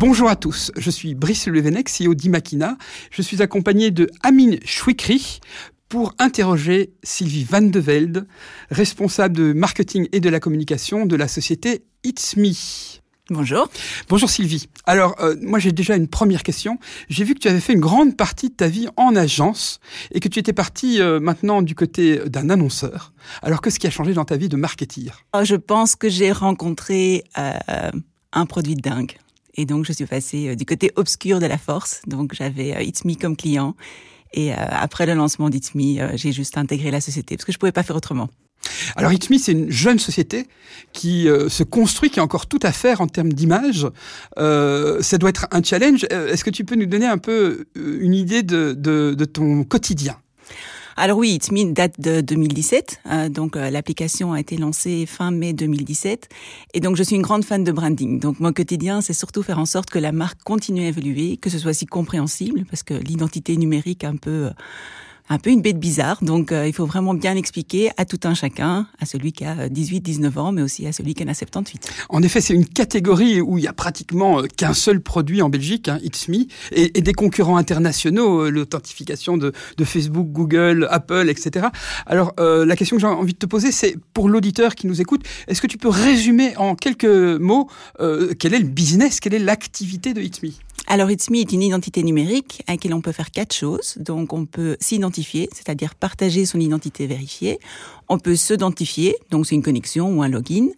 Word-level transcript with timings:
Bonjour 0.00 0.28
à 0.28 0.36
tous, 0.36 0.70
je 0.76 0.90
suis 0.92 1.16
Brice 1.16 1.48
Levenec, 1.48 1.88
CEO 1.90 2.14
d'Imakina. 2.14 2.78
Je 3.10 3.20
suis 3.20 3.42
accompagné 3.42 3.90
de 3.90 4.08
Amine 4.22 4.60
Chouikri 4.64 5.40
pour 5.88 6.14
interroger 6.20 6.92
Sylvie 7.02 7.42
Van 7.42 7.62
de 7.62 7.80
Velde, 7.80 8.28
responsable 8.70 9.36
de 9.36 9.52
marketing 9.52 10.06
et 10.12 10.20
de 10.20 10.28
la 10.28 10.38
communication 10.38 11.04
de 11.04 11.16
la 11.16 11.26
société 11.26 11.82
It's 12.04 12.36
Me. 12.36 12.52
Bonjour. 13.30 13.68
Bonjour 14.08 14.30
Sylvie. 14.30 14.68
Alors, 14.86 15.16
euh, 15.20 15.34
moi 15.42 15.58
j'ai 15.58 15.72
déjà 15.72 15.96
une 15.96 16.06
première 16.06 16.44
question. 16.44 16.78
J'ai 17.08 17.24
vu 17.24 17.34
que 17.34 17.40
tu 17.40 17.48
avais 17.48 17.58
fait 17.58 17.72
une 17.72 17.80
grande 17.80 18.16
partie 18.16 18.50
de 18.50 18.54
ta 18.54 18.68
vie 18.68 18.86
en 18.96 19.16
agence 19.16 19.80
et 20.12 20.20
que 20.20 20.28
tu 20.28 20.38
étais 20.38 20.52
partie 20.52 21.02
euh, 21.02 21.18
maintenant 21.18 21.60
du 21.60 21.74
côté 21.74 22.20
d'un 22.26 22.50
annonceur. 22.50 23.12
Alors, 23.42 23.60
qu'est-ce 23.60 23.80
qui 23.80 23.88
a 23.88 23.90
changé 23.90 24.14
dans 24.14 24.24
ta 24.24 24.36
vie 24.36 24.48
de 24.48 24.56
marketeer? 24.56 25.24
Oh, 25.34 25.42
Je 25.42 25.56
pense 25.56 25.96
que 25.96 26.08
j'ai 26.08 26.30
rencontré 26.30 27.24
euh, 27.36 27.90
un 28.32 28.46
produit 28.46 28.76
dingue. 28.76 29.16
Et 29.58 29.66
donc, 29.66 29.84
je 29.84 29.92
suis 29.92 30.06
passée 30.06 30.56
du 30.56 30.64
côté 30.64 30.90
obscur 30.96 31.38
de 31.38 31.46
la 31.46 31.58
force. 31.58 32.00
Donc, 32.06 32.32
j'avais 32.32 32.86
It's 32.86 33.04
Me 33.04 33.14
comme 33.14 33.36
client. 33.36 33.76
Et 34.32 34.52
après 34.52 35.04
le 35.06 35.14
lancement 35.14 35.50
d'It's 35.50 35.74
Me, 35.74 36.16
j'ai 36.16 36.32
juste 36.32 36.56
intégré 36.56 36.90
la 36.90 37.00
société 37.00 37.36
parce 37.36 37.44
que 37.44 37.52
je 37.52 37.58
pouvais 37.58 37.72
pas 37.72 37.82
faire 37.82 37.96
autrement. 37.96 38.28
Alors 38.96 39.12
Itmi, 39.12 39.38
c'est 39.38 39.52
une 39.52 39.70
jeune 39.70 39.98
société 39.98 40.46
qui 40.92 41.28
euh, 41.28 41.48
se 41.48 41.62
construit, 41.62 42.10
qui 42.10 42.20
a 42.20 42.22
encore 42.22 42.46
tout 42.46 42.58
à 42.62 42.72
faire 42.72 43.00
en 43.00 43.06
termes 43.06 43.32
d'image. 43.32 43.86
Euh, 44.38 45.00
ça 45.02 45.18
doit 45.18 45.30
être 45.30 45.46
un 45.50 45.62
challenge. 45.62 46.06
Euh, 46.12 46.32
est-ce 46.32 46.44
que 46.44 46.50
tu 46.50 46.64
peux 46.64 46.74
nous 46.74 46.86
donner 46.86 47.06
un 47.06 47.18
peu 47.18 47.66
une 47.76 48.14
idée 48.14 48.42
de, 48.42 48.72
de, 48.74 49.24
ton 49.24 49.64
quotidien? 49.64 50.16
Alors 50.98 51.18
oui, 51.18 51.34
It's 51.34 51.50
date 51.72 52.00
de 52.00 52.20
2017, 52.20 53.00
donc 53.30 53.54
l'application 53.54 54.32
a 54.32 54.40
été 54.40 54.56
lancée 54.56 55.06
fin 55.06 55.30
mai 55.30 55.52
2017, 55.52 56.28
et 56.74 56.80
donc 56.80 56.96
je 56.96 57.02
suis 57.04 57.14
une 57.14 57.22
grande 57.22 57.44
fan 57.44 57.62
de 57.62 57.70
branding. 57.70 58.18
Donc 58.18 58.40
mon 58.40 58.52
quotidien, 58.52 59.00
c'est 59.00 59.12
surtout 59.12 59.42
faire 59.42 59.58
en 59.58 59.66
sorte 59.66 59.90
que 59.90 59.98
la 59.98 60.12
marque 60.12 60.42
continue 60.42 60.82
à 60.82 60.88
évoluer, 60.88 61.36
que 61.36 61.50
ce 61.50 61.58
soit 61.58 61.72
si 61.72 61.86
compréhensible, 61.86 62.64
parce 62.68 62.82
que 62.82 62.94
l'identité 62.94 63.56
numérique 63.56 64.02
un 64.02 64.16
peu 64.16 64.50
un 65.28 65.38
peu 65.38 65.50
une 65.50 65.62
bête 65.62 65.78
bizarre. 65.78 66.18
Donc, 66.22 66.52
euh, 66.52 66.66
il 66.66 66.72
faut 66.72 66.86
vraiment 66.86 67.14
bien 67.14 67.34
l'expliquer 67.34 67.90
à 67.96 68.04
tout 68.04 68.20
un 68.24 68.34
chacun, 68.34 68.86
à 69.00 69.06
celui 69.06 69.32
qui 69.32 69.44
a 69.44 69.68
18, 69.68 70.00
19 70.00 70.38
ans, 70.38 70.52
mais 70.52 70.62
aussi 70.62 70.86
à 70.86 70.92
celui 70.92 71.14
qui 71.14 71.24
en 71.24 71.28
a 71.28 71.34
78. 71.34 71.90
En 72.08 72.22
effet, 72.22 72.40
c'est 72.40 72.54
une 72.54 72.66
catégorie 72.66 73.40
où 73.40 73.58
il 73.58 73.64
y 73.64 73.68
a 73.68 73.72
pratiquement 73.72 74.40
euh, 74.40 74.46
qu'un 74.46 74.74
seul 74.74 75.00
produit 75.00 75.42
en 75.42 75.48
Belgique, 75.48 75.88
hein, 75.88 75.98
Me, 76.28 76.46
et, 76.72 76.88
des 77.00 77.12
concurrents 77.12 77.56
internationaux, 77.56 78.46
euh, 78.46 78.50
l'authentification 78.50 79.36
de, 79.36 79.52
Facebook, 79.84 80.28
Google, 80.32 80.86
Apple, 80.90 81.28
etc. 81.30 81.68
Alors, 82.06 82.34
la 82.38 82.76
question 82.76 82.96
que 82.96 83.00
j'ai 83.00 83.06
envie 83.06 83.32
de 83.32 83.38
te 83.38 83.46
poser, 83.46 83.72
c'est 83.72 83.96
pour 84.12 84.28
l'auditeur 84.28 84.74
qui 84.74 84.86
nous 84.86 85.00
écoute, 85.00 85.22
est-ce 85.46 85.62
que 85.62 85.66
tu 85.66 85.78
peux 85.78 85.88
résumer 85.88 86.56
en 86.56 86.74
quelques 86.74 87.04
mots 87.06 87.70
quel 88.38 88.54
est 88.54 88.58
le 88.58 88.66
business, 88.66 89.20
quelle 89.20 89.34
est 89.34 89.38
l'activité 89.38 90.12
de 90.12 90.20
It's 90.20 90.42
Me? 90.42 90.50
Alors, 90.90 91.10
It's 91.10 91.28
Me 91.28 91.36
est 91.36 91.52
une 91.52 91.62
identité 91.62 92.02
numérique 92.02 92.62
à 92.66 92.72
laquelle 92.72 92.94
on 92.94 93.02
peut 93.02 93.12
faire 93.12 93.30
quatre 93.30 93.54
choses. 93.54 93.98
Donc, 93.98 94.32
on 94.32 94.46
peut 94.46 94.78
s'identifier, 94.80 95.50
c'est-à-dire 95.52 95.94
partager 95.94 96.46
son 96.46 96.58
identité 96.58 97.06
vérifiée. 97.06 97.58
On 98.08 98.18
peut 98.18 98.36
s'identifier, 98.36 99.14
donc 99.30 99.44
c'est 99.44 99.54
une 99.54 99.62
connexion 99.62 100.10
ou 100.10 100.22
un 100.22 100.28
login. 100.28 100.68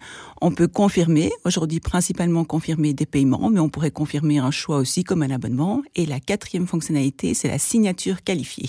On 0.41 0.51
peut 0.51 0.67
confirmer, 0.67 1.31
aujourd'hui 1.45 1.79
principalement 1.79 2.45
confirmer 2.45 2.93
des 2.93 3.07
paiements, 3.07 3.51
mais 3.51 3.61
on 3.61 3.69
pourrait 3.69 3.93
confirmer 3.93 4.39
un 4.39 4.51
choix 4.51 4.79
aussi 4.79 5.05
comme 5.05 5.23
un 5.23 5.31
abonnement. 5.31 5.81
Et 5.95 6.07
la 6.07 6.19
quatrième 6.19 6.67
fonctionnalité, 6.67 7.33
c'est 7.33 7.47
la 7.47 7.61
signature 7.61 8.25
qualifiée. 8.25 8.69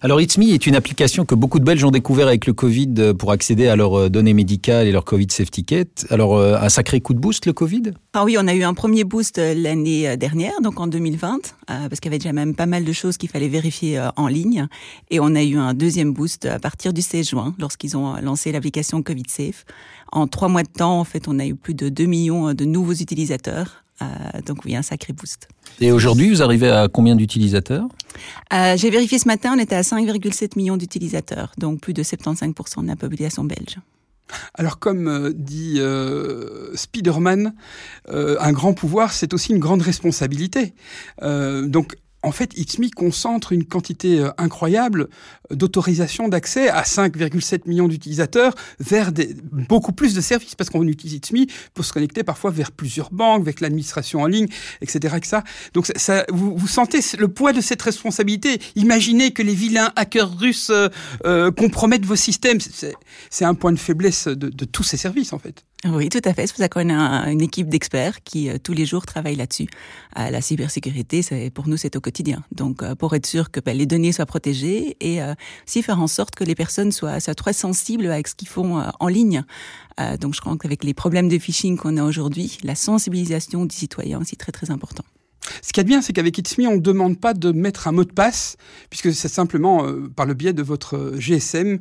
Alors 0.00 0.20
It's 0.20 0.38
Me 0.38 0.44
est 0.46 0.66
une 0.66 0.74
application 0.74 1.24
que 1.24 1.34
beaucoup 1.34 1.58
de 1.58 1.64
Belges 1.64 1.84
ont 1.84 1.90
découvert 1.90 2.26
avec 2.26 2.46
le 2.46 2.52
Covid 2.52 2.94
euh, 2.98 3.14
pour 3.14 3.30
accéder 3.32 3.68
à 3.68 3.76
leurs 3.76 3.98
euh, 3.98 4.08
données 4.08 4.34
médicales 4.34 4.86
et 4.86 4.92
leur 4.92 5.04
Covid 5.04 5.28
Safety 5.30 5.64
Kit. 5.64 5.86
Alors 6.10 6.36
euh, 6.36 6.56
un 6.60 6.68
sacré 6.68 7.00
coup 7.00 7.14
de 7.14 7.18
boost 7.18 7.46
le 7.46 7.52
Covid? 7.52 7.92
Ah 8.14 8.24
oui, 8.24 8.36
on 8.38 8.46
a 8.46 8.54
eu 8.54 8.62
un 8.62 8.74
premier 8.74 9.04
boost 9.04 9.38
l'année 9.38 10.16
dernière, 10.16 10.60
donc 10.60 10.80
en 10.80 10.86
2020, 10.86 11.40
parce 11.66 12.00
qu'il 12.00 12.10
y 12.10 12.12
avait 12.12 12.18
déjà 12.18 12.32
même 12.32 12.54
pas 12.54 12.66
mal 12.66 12.84
de 12.84 12.92
choses 12.92 13.16
qu'il 13.16 13.30
fallait 13.30 13.48
vérifier 13.48 14.06
en 14.16 14.26
ligne. 14.26 14.66
Et 15.10 15.18
on 15.18 15.34
a 15.34 15.42
eu 15.42 15.56
un 15.56 15.72
deuxième 15.72 16.12
boost 16.12 16.44
à 16.44 16.58
partir 16.58 16.92
du 16.92 17.00
16 17.00 17.30
juin, 17.30 17.54
lorsqu'ils 17.58 17.96
ont 17.96 18.16
lancé 18.20 18.52
l'application 18.52 19.02
Covid 19.02 19.24
Safe. 19.28 19.64
En 20.10 20.26
trois 20.26 20.48
mois 20.48 20.62
de 20.62 20.68
temps, 20.68 21.00
en 21.00 21.04
fait, 21.04 21.26
on 21.26 21.38
a 21.38 21.46
eu 21.46 21.54
plus 21.54 21.74
de 21.74 21.88
2 21.88 22.04
millions 22.04 22.52
de 22.52 22.64
nouveaux 22.66 22.92
utilisateurs. 22.92 23.82
Donc 24.46 24.64
oui, 24.64 24.76
un 24.76 24.82
sacré 24.82 25.12
boost. 25.12 25.48
Et 25.80 25.92
aujourd'hui, 25.92 26.30
vous 26.30 26.42
arrivez 26.42 26.70
à 26.70 26.88
combien 26.88 27.16
d'utilisateurs? 27.16 27.86
Euh, 28.52 28.76
J'ai 28.76 28.90
vérifié 28.90 29.18
ce 29.18 29.26
matin, 29.26 29.54
on 29.56 29.58
était 29.58 29.74
à 29.74 29.82
5,7 29.82 30.56
millions 30.56 30.76
d'utilisateurs, 30.76 31.52
donc 31.58 31.80
plus 31.80 31.94
de 31.94 32.02
75% 32.02 32.82
de 32.82 32.88
la 32.88 32.96
population 32.96 33.44
belge. 33.44 33.78
Alors 34.54 34.78
comme 34.78 35.08
euh, 35.08 35.32
dit 35.34 35.76
euh, 35.78 36.74
Spiderman, 36.74 37.54
un 38.08 38.52
grand 38.52 38.72
pouvoir, 38.72 39.12
c'est 39.12 39.34
aussi 39.34 39.52
une 39.52 39.58
grande 39.58 39.82
responsabilité. 39.82 40.74
donc 41.20 41.96
en 42.22 42.32
fait, 42.32 42.56
It's 42.56 42.78
concentre 42.94 43.52
une 43.52 43.64
quantité 43.64 44.20
euh, 44.20 44.30
incroyable 44.38 45.08
d'autorisation 45.50 46.28
d'accès 46.28 46.68
à 46.68 46.82
5,7 46.82 47.68
millions 47.68 47.88
d'utilisateurs 47.88 48.54
vers 48.80 49.12
des, 49.12 49.34
beaucoup 49.68 49.92
plus 49.92 50.14
de 50.14 50.20
services 50.20 50.54
parce 50.54 50.70
qu'on 50.70 50.86
utilise 50.86 51.14
It's 51.14 51.32
pour 51.74 51.84
se 51.84 51.92
connecter 51.92 52.22
parfois 52.22 52.50
vers 52.50 52.72
plusieurs 52.72 53.10
banques, 53.10 53.42
avec 53.42 53.60
l'administration 53.60 54.20
en 54.22 54.26
ligne, 54.26 54.48
etc. 54.80 55.16
Donc 55.74 55.90
ça, 55.96 56.24
vous, 56.28 56.56
vous, 56.56 56.68
sentez 56.68 57.00
le 57.18 57.28
poids 57.28 57.52
de 57.52 57.60
cette 57.60 57.82
responsabilité. 57.82 58.60
Imaginez 58.76 59.32
que 59.32 59.42
les 59.42 59.54
vilains 59.54 59.92
hackers 59.96 60.38
russes 60.38 60.70
euh, 60.70 60.88
euh, 61.24 61.50
compromettent 61.50 62.06
vos 62.06 62.16
systèmes. 62.16 62.58
C'est 63.30 63.44
un 63.44 63.54
point 63.54 63.72
de 63.72 63.78
faiblesse 63.78 64.28
de, 64.28 64.48
de 64.48 64.64
tous 64.64 64.82
ces 64.82 64.96
services 64.96 65.32
en 65.32 65.38
fait. 65.38 65.64
Oui, 65.84 66.08
tout 66.08 66.20
à 66.24 66.32
fait. 66.32 66.46
C'est 66.46 66.52
pour 66.52 66.62
ça 66.62 66.68
qu'on 66.68 66.90
a 66.90 67.28
une 67.28 67.40
équipe 67.40 67.68
d'experts 67.68 68.22
qui 68.22 68.48
euh, 68.48 68.56
tous 68.62 68.72
les 68.72 68.86
jours 68.86 69.04
travaillent 69.04 69.34
là-dessus. 69.34 69.66
Euh, 70.16 70.30
la 70.30 70.40
cybersécurité, 70.40 71.50
pour 71.52 71.66
nous, 71.66 71.76
c'est 71.76 71.96
au 71.96 72.00
quotidien. 72.00 72.44
Donc, 72.52 72.84
euh, 72.84 72.94
pour 72.94 73.16
être 73.16 73.26
sûr 73.26 73.50
que 73.50 73.58
ben, 73.58 73.76
les 73.76 73.86
données 73.86 74.12
soient 74.12 74.26
protégées 74.26 74.96
et 75.00 75.18
aussi 75.66 75.82
faire 75.82 76.00
en 76.00 76.06
sorte 76.06 76.36
que 76.36 76.44
les 76.44 76.54
personnes 76.54 76.92
soient, 76.92 77.18
soient 77.18 77.34
très 77.34 77.52
sensibles 77.52 78.06
avec 78.06 78.28
ce 78.28 78.36
qu'ils 78.36 78.48
font 78.48 78.82
en 79.00 79.08
ligne. 79.08 79.42
donc, 80.20 80.34
je 80.34 80.40
crois 80.40 80.56
qu'avec 80.56 80.84
les 80.84 80.94
problèmes 80.94 81.28
de 81.28 81.38
phishing 81.38 81.76
qu'on 81.76 81.96
a 81.96 82.04
aujourd'hui, 82.04 82.58
la 82.62 82.74
sensibilisation 82.74 83.64
des 83.64 83.74
citoyens, 83.74 84.20
c'est 84.24 84.36
très 84.36 84.52
très 84.52 84.70
important. 84.70 85.04
Ce 85.62 85.72
qui 85.72 85.80
est 85.80 85.84
bien, 85.84 86.02
c'est 86.02 86.12
qu'avec 86.12 86.38
It's 86.38 86.56
on 86.58 86.76
ne 86.76 86.80
demande 86.80 87.18
pas 87.18 87.34
de 87.34 87.52
mettre 87.52 87.88
un 87.88 87.92
mot 87.92 88.04
de 88.04 88.12
passe, 88.12 88.56
puisque 88.90 89.12
c'est 89.12 89.28
simplement 89.28 89.86
par 90.14 90.26
le 90.26 90.34
biais 90.34 90.52
de 90.52 90.62
votre 90.62 91.14
GSM 91.18 91.78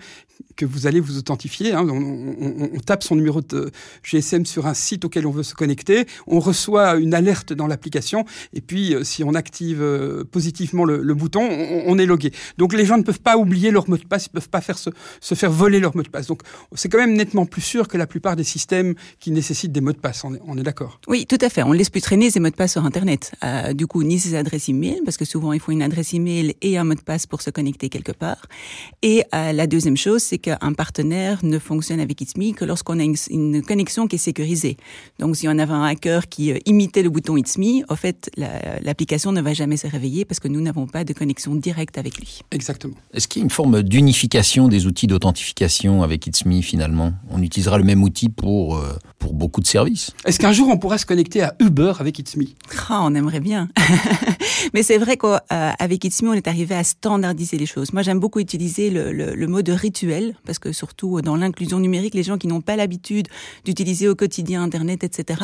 que 0.55 0.65
vous 0.65 0.87
allez 0.87 0.99
vous 0.99 1.17
authentifier. 1.17 1.73
Hein. 1.73 1.87
On, 1.89 2.79
tape 2.85 3.03
son 3.03 3.15
numéro 3.15 3.41
de 3.41 3.71
GSM 4.03 4.45
sur 4.45 4.65
un 4.65 4.73
site 4.73 5.05
auquel 5.05 5.27
on 5.27 5.31
veut 5.31 5.43
se 5.43 5.53
connecter, 5.53 6.05
on 6.25 6.39
reçoit 6.39 6.95
une 6.95 7.13
alerte 7.13 7.53
dans 7.53 7.67
l'application, 7.67 8.25
et 8.53 8.61
puis 8.61 8.95
euh, 8.95 9.03
si 9.03 9.23
on 9.23 9.35
active 9.35 9.81
euh, 9.81 10.23
positivement 10.23 10.83
le, 10.83 11.13
bouton, 11.13 11.41
on, 11.41 11.97
est 11.97 12.05
logué. 12.05 12.31
Donc 12.57 12.73
les 12.73 12.85
gens 12.85 12.97
ne 12.97 13.03
peuvent 13.03 13.21
pas 13.21 13.37
oublier 13.37 13.71
leur 13.71 13.89
mot 13.89 13.97
de 13.97 14.05
passe, 14.05 14.25
ils 14.25 14.29
ne 14.29 14.39
peuvent 14.39 14.49
pas 14.49 14.61
faire 14.61 14.77
se, 14.77 14.89
faire 15.35 15.51
voler 15.51 15.79
leur 15.79 15.95
mot 15.95 16.01
de 16.01 16.09
passe. 16.09 16.27
Donc 16.27 16.41
c'est 16.73 16.89
quand 16.89 16.97
même 16.97 17.13
nettement 17.13 17.45
plus 17.45 17.61
sûr 17.61 17.87
que 17.87 17.97
la 17.97 18.07
plupart 18.07 18.35
des 18.35 18.43
systèmes 18.43 18.95
qui 19.19 19.31
nécessitent 19.31 19.71
des 19.71 19.81
mots 19.81 19.93
de 19.93 19.97
passe. 19.97 20.23
On 20.23 20.57
est, 20.57 20.63
d'accord? 20.63 20.99
Oui, 21.07 21.25
tout 21.27 21.37
à 21.41 21.49
fait. 21.49 21.63
On 21.63 21.69
ne 21.69 21.77
laisse 21.77 21.89
plus 21.89 22.01
traîner 22.01 22.31
ces 22.31 22.39
mots 22.39 22.49
de 22.49 22.55
passe 22.55 22.73
sur 22.73 22.85
Internet. 22.85 23.33
Euh, 23.51 23.73
du 23.73 23.87
coup, 23.87 24.03
ni 24.03 24.19
ces 24.19 24.35
adresses 24.35 24.69
e-mail, 24.69 25.01
parce 25.05 25.17
que 25.17 25.25
souvent 25.25 25.53
il 25.53 25.59
faut 25.59 25.71
une 25.71 25.81
adresse 25.81 26.13
e-mail 26.15 26.53
et 26.61 26.77
un 26.77 26.83
mot 26.83 26.95
de 26.95 27.01
passe 27.01 27.25
pour 27.27 27.41
se 27.41 27.49
connecter 27.49 27.89
quelque 27.89 28.11
part. 28.11 28.41
Et 29.01 29.23
la 29.31 29.67
deuxième 29.67 29.97
chose, 29.97 30.21
c'est 30.21 30.37
qu'un 30.37 30.73
partenaire 30.73 31.39
ne 31.43 31.59
fonctionne 31.59 31.99
avec 31.99 32.21
It's 32.21 32.37
Me 32.37 32.53
que 32.53 32.65
lorsqu'on 32.65 32.99
a 32.99 33.03
une, 33.03 33.61
connexion 33.61 34.07
qui 34.07 34.15
est 34.15 34.19
sécurisée. 34.19 34.77
Donc, 35.19 35.35
si 35.35 35.47
on 35.47 35.57
avait 35.57 35.73
un 35.73 35.83
hacker 35.83 36.27
qui 36.29 36.51
euh, 36.51 36.57
imitait 36.65 37.03
le 37.03 37.09
bouton 37.09 37.37
It's 37.37 37.57
Me, 37.57 37.83
en 37.89 37.95
fait, 37.95 38.29
l'application 38.37 39.31
ne 39.31 39.41
va 39.41 39.53
jamais 39.53 39.77
se 39.77 39.87
réveiller 39.87 40.25
parce 40.25 40.39
que 40.39 40.47
nous 40.47 40.61
n'avons 40.61 40.87
pas 40.87 41.03
de 41.03 41.13
connexion 41.13 41.55
directe 41.55 41.97
avec 41.97 42.17
lui. 42.17 42.41
Exactement. 42.51 42.95
Est-ce 43.13 43.27
qu'il 43.27 43.41
y 43.41 43.43
a 43.43 43.45
une 43.45 43.51
forme 43.51 43.83
d'unification 43.83 44.67
des 44.67 44.85
outils 44.87 45.07
d'authentification 45.07 46.03
avec 46.03 46.27
It's 46.27 46.45
Me 46.45 46.61
finalement? 46.61 47.13
On 47.29 47.41
utilisera 47.41 47.77
le 47.77 47.83
même 47.83 48.03
outil 48.03 48.29
pour, 48.29 48.77
euh, 48.77 48.97
pour 49.19 49.33
beaucoup 49.33 49.61
de 49.61 49.67
services. 49.67 50.11
Est-ce 50.25 50.39
qu'un 50.39 50.53
jour 50.53 50.67
on 50.69 50.77
pourrait 50.77 50.97
se 50.97 51.05
connecter 51.05 51.41
à 51.41 51.55
Uber 51.59 51.93
avec 51.99 52.19
It's 52.19 52.35
Me? 52.35 52.45
Ah, 52.89 53.01
On 53.03 53.13
aimerait 53.15 53.39
bien. 53.41 53.67
Mais 54.73 54.83
c'est 54.83 54.97
vrai 54.97 55.17
qu'avec 55.17 56.05
It's 56.05 56.21
Me, 56.21 56.29
on 56.29 56.33
est 56.33 56.47
arrivé 56.47 56.75
à 56.75 56.83
standardiser 56.83 57.57
les 57.57 57.65
choses. 57.65 57.91
Moi, 57.93 58.01
j'aime 58.03 58.19
beaucoup 58.19 58.39
utiliser 58.39 58.89
le, 58.89 59.47
mot 59.47 59.61
de 59.61 59.73
rituel 59.73 60.35
parce 60.45 60.59
que 60.59 60.71
surtout 60.71 61.21
dans 61.21 61.35
l'inclusion 61.35 61.79
numérique, 61.79 62.13
les 62.13 62.23
gens 62.23 62.37
qui 62.37 62.47
n'ont 62.47 62.61
pas 62.61 62.75
l'habitude 62.75 63.27
d'utiliser 63.65 64.07
au 64.07 64.15
quotidien 64.15 64.63
Internet, 64.63 65.03
etc. 65.03 65.41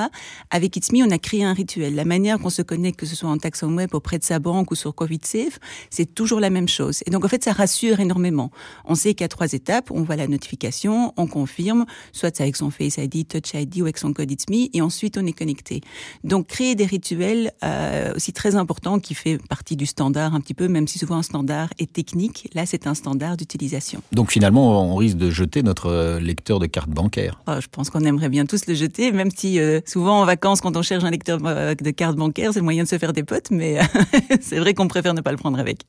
Avec 0.49 0.77
It's 0.77 0.91
Me, 0.91 1.05
on 1.05 1.11
a 1.11 1.17
créé 1.17 1.44
un 1.44 1.53
rituel. 1.53 1.95
La 1.95 2.05
manière 2.05 2.39
qu'on 2.39 2.49
se 2.49 2.61
connecte, 2.61 2.99
que 2.99 3.05
ce 3.05 3.15
soit 3.15 3.29
en 3.29 3.38
taxon 3.38 3.73
web 3.75 3.94
auprès 3.94 4.19
de 4.19 4.23
sa 4.23 4.39
banque 4.39 4.71
ou 4.71 4.75
sur 4.75 4.95
Covid 4.95 5.19
Safe, 5.23 5.59
c'est 5.89 6.13
toujours 6.13 6.39
la 6.39 6.49
même 6.49 6.67
chose. 6.67 7.01
Et 7.05 7.11
donc 7.11 7.25
en 7.25 7.27
fait, 7.27 7.44
ça 7.44 7.51
rassure 7.51 7.99
énormément. 7.99 8.51
On 8.85 8.95
sait 8.95 9.13
qu'il 9.13 9.23
y 9.23 9.25
a 9.25 9.29
trois 9.29 9.51
étapes. 9.53 9.91
On 9.91 10.03
voit 10.03 10.15
la 10.15 10.27
notification, 10.27 11.13
on 11.17 11.27
confirme, 11.27 11.85
soit 12.11 12.39
avec 12.39 12.55
son 12.55 12.69
Face 12.69 12.97
ID, 12.97 13.27
Touch 13.27 13.53
ID 13.53 13.81
ou 13.81 13.83
avec 13.83 13.97
son 13.97 14.13
code 14.13 14.31
It's 14.31 14.45
Me, 14.49 14.67
et 14.73 14.81
ensuite 14.81 15.17
on 15.17 15.25
est 15.25 15.33
connecté. 15.33 15.81
Donc 16.23 16.47
créer 16.47 16.75
des 16.75 16.85
rituels, 16.85 17.51
euh, 17.63 17.87
euh, 17.88 18.13
aussi 18.16 18.34
très 18.34 18.56
important 18.56 19.00
qui 19.00 19.13
fait 19.13 19.38
partie 19.50 19.75
du 19.75 19.86
standard 19.86 20.34
un 20.34 20.42
petit 20.42 20.54
peu, 20.54 20.68
même 20.68 20.88
si 20.88 21.00
souvent 21.00 21.18
un 21.18 21.24
standard 21.24 21.69
est 21.80 21.92
technique. 21.92 22.50
Là, 22.54 22.66
c'est 22.66 22.88
un 22.88 22.94
standard 22.94 23.38
d'utilisation. 23.38 24.01
Donc 24.12 24.31
finalement, 24.31 24.92
on 24.92 24.95
risque 24.95 25.18
de 25.18 25.30
jeter 25.30 25.63
notre 25.63 25.88
euh, 25.88 26.19
lecteur 26.19 26.60
de 26.60 26.66
carte 26.66 26.89
bancaire. 26.89 27.42
Oh, 27.48 27.54
je 27.60 27.68
pense 27.68 27.89
qu'on 27.89 28.01
aimerait 28.01 28.30
bien 28.30 28.45
tous 28.45 28.68
le 28.68 28.74
jeter, 28.74 29.12
même 29.12 29.31
si 29.31 29.60
euh, 29.60 29.81
souvent 29.86 30.22
en 30.22 30.25
vacances, 30.25 30.62
quand 30.62 30.75
on 30.78 30.81
cherche 30.81 31.04
un 31.04 31.12
lecteur 31.12 31.39
de 31.39 31.92
carte 31.92 32.16
bancaire, 32.16 32.54
c'est 32.54 32.60
le 32.60 32.66
moyen 32.66 32.84
de 32.84 32.89
se 32.89 32.98
faire 32.98 33.13
des 33.13 33.24
potes, 33.24 33.51
mais 33.51 33.80
c'est 34.42 34.60
vrai 34.60 34.74
qu'on 34.74 34.88
préfère 34.88 35.13
ne 35.13 35.22
pas 35.22 35.31
le 35.31 35.38
prendre 35.38 35.60
avec. 35.60 35.81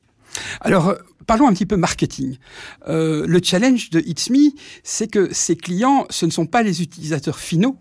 Alors, 0.61 0.95
parlons 1.29 1.47
un 1.47 1.53
petit 1.53 1.65
peu 1.65 1.77
marketing. 1.77 2.37
Euh, 2.87 3.25
le 3.27 3.39
challenge 3.43 3.89
de 3.91 3.99
It's 3.99 4.29
Me, 4.29 4.51
c'est 4.83 5.07
que 5.07 5.33
ces 5.33 5.55
clients, 5.55 6.05
ce 6.09 6.25
ne 6.25 6.31
sont 6.31 6.45
pas 6.45 6.63
les 6.63 6.81
utilisateurs 6.81 7.37
finaux, 7.37 7.77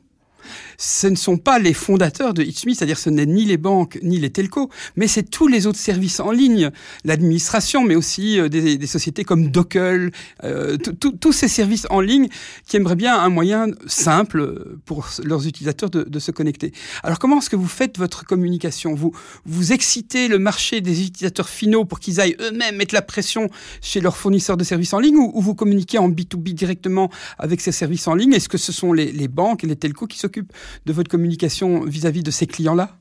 ce 0.77 1.07
ne 1.07 1.17
sont 1.17 1.39
pas 1.39 1.59
les 1.59 1.75
fondateurs 1.75 2.35
de 2.35 2.43
It's 2.43 2.59
c'est-à-dire 2.59 2.99
ce 2.99 3.11
n'est 3.11 3.27
ni 3.27 3.45
les 3.45 3.57
banques 3.57 3.99
ni 4.03 4.19
les 4.19 4.31
telcos, 4.31 4.69
mais 4.97 5.07
c'est 5.07 5.23
tous 5.23 5.47
les 5.47 5.67
autres 5.67 5.79
services 5.79 6.21
en 6.21 6.31
ligne, 6.31 6.71
l'administration, 7.05 7.85
mais 7.85 7.95
aussi 7.95 8.39
euh, 8.39 8.49
des, 8.49 8.87
sociétés 8.87 9.25
comme 9.25 9.49
Dockel, 9.49 10.11
euh, 10.45 10.77
tous 10.77 11.33
ces 11.33 11.49
services 11.49 11.87
en 11.91 12.01
ligne 12.01 12.29
qui 12.67 12.77
aimeraient 12.77 12.97
bien 12.97 13.19
un 13.19 13.29
moyen 13.29 13.69
simple 13.87 14.79
pour 14.85 15.09
leurs 15.25 15.47
utilisateurs 15.47 15.91
de, 15.91 16.19
se 16.19 16.31
connecter. 16.31 16.73
Alors 17.03 17.19
comment 17.19 17.39
est-ce 17.39 17.51
que 17.51 17.57
vous 17.57 17.69
faites 17.69 17.99
votre 17.99 18.25
communication? 18.25 18.95
Vous 18.95 19.13
vous 19.45 19.73
excitez 19.73 20.27
le 20.27 20.39
marché 20.39 20.81
des 20.81 21.03
utilisateurs 21.03 21.49
finaux 21.49 21.85
pour 21.85 22.01
qu'ils 22.01 22.21
aillent 22.21 22.37
eux-mêmes 22.41 22.77
mettre 22.77 22.95
la 22.95 23.03
pression 23.03 23.49
chez 23.81 24.01
leurs 24.01 24.17
fournisseurs 24.17 24.57
de 24.57 24.65
services 24.65 24.93
en 24.95 24.99
ligne 24.99 25.17
ou, 25.17 25.41
vous 25.41 25.55
communiquez 25.55 25.99
en 25.99 26.11
B2B 26.11 26.55
directement 26.55 27.11
avec 27.39 27.61
ces 27.61 27.73
services 27.73 28.09
en 28.09 28.15
ligne? 28.15 28.33
Est-ce 28.33 28.49
que 28.49 28.59
ce 28.59 28.73
sont 28.73 28.93
les, 28.93 29.13
les 29.13 29.29
banques 29.29 29.65
et 29.65 29.67
les 29.67 29.77
telcos 29.77 30.07
qui 30.07 30.19
s'occupent 30.19 30.38
de 30.87 30.93
votre 30.93 31.11
communication 31.11 31.85
vis-à-vis 31.85 32.23
de 32.23 32.31
ces 32.31 32.47
clients-là? 32.47 32.99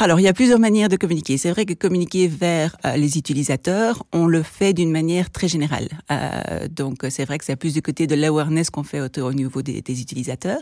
Alors, 0.00 0.18
il 0.18 0.22
y 0.22 0.28
a 0.28 0.32
plusieurs 0.32 0.58
manières 0.58 0.88
de 0.88 0.96
communiquer. 0.96 1.36
C'est 1.36 1.50
vrai 1.50 1.66
que 1.66 1.74
communiquer 1.74 2.26
vers 2.26 2.76
euh, 2.84 2.96
les 2.96 3.18
utilisateurs, 3.18 4.04
on 4.12 4.26
le 4.26 4.42
fait 4.42 4.72
d'une 4.72 4.90
manière 4.90 5.30
très 5.30 5.48
générale. 5.48 5.88
Euh, 6.10 6.66
donc, 6.68 7.04
c'est 7.10 7.24
vrai 7.24 7.38
que 7.38 7.44
c'est 7.44 7.56
plus 7.56 7.74
du 7.74 7.82
côté 7.82 8.06
de 8.06 8.14
l'awareness 8.14 8.70
qu'on 8.70 8.84
fait 8.84 9.00
au, 9.00 9.08
au 9.22 9.32
niveau 9.34 9.60
des, 9.60 9.78
utilisateurs. 10.00 10.60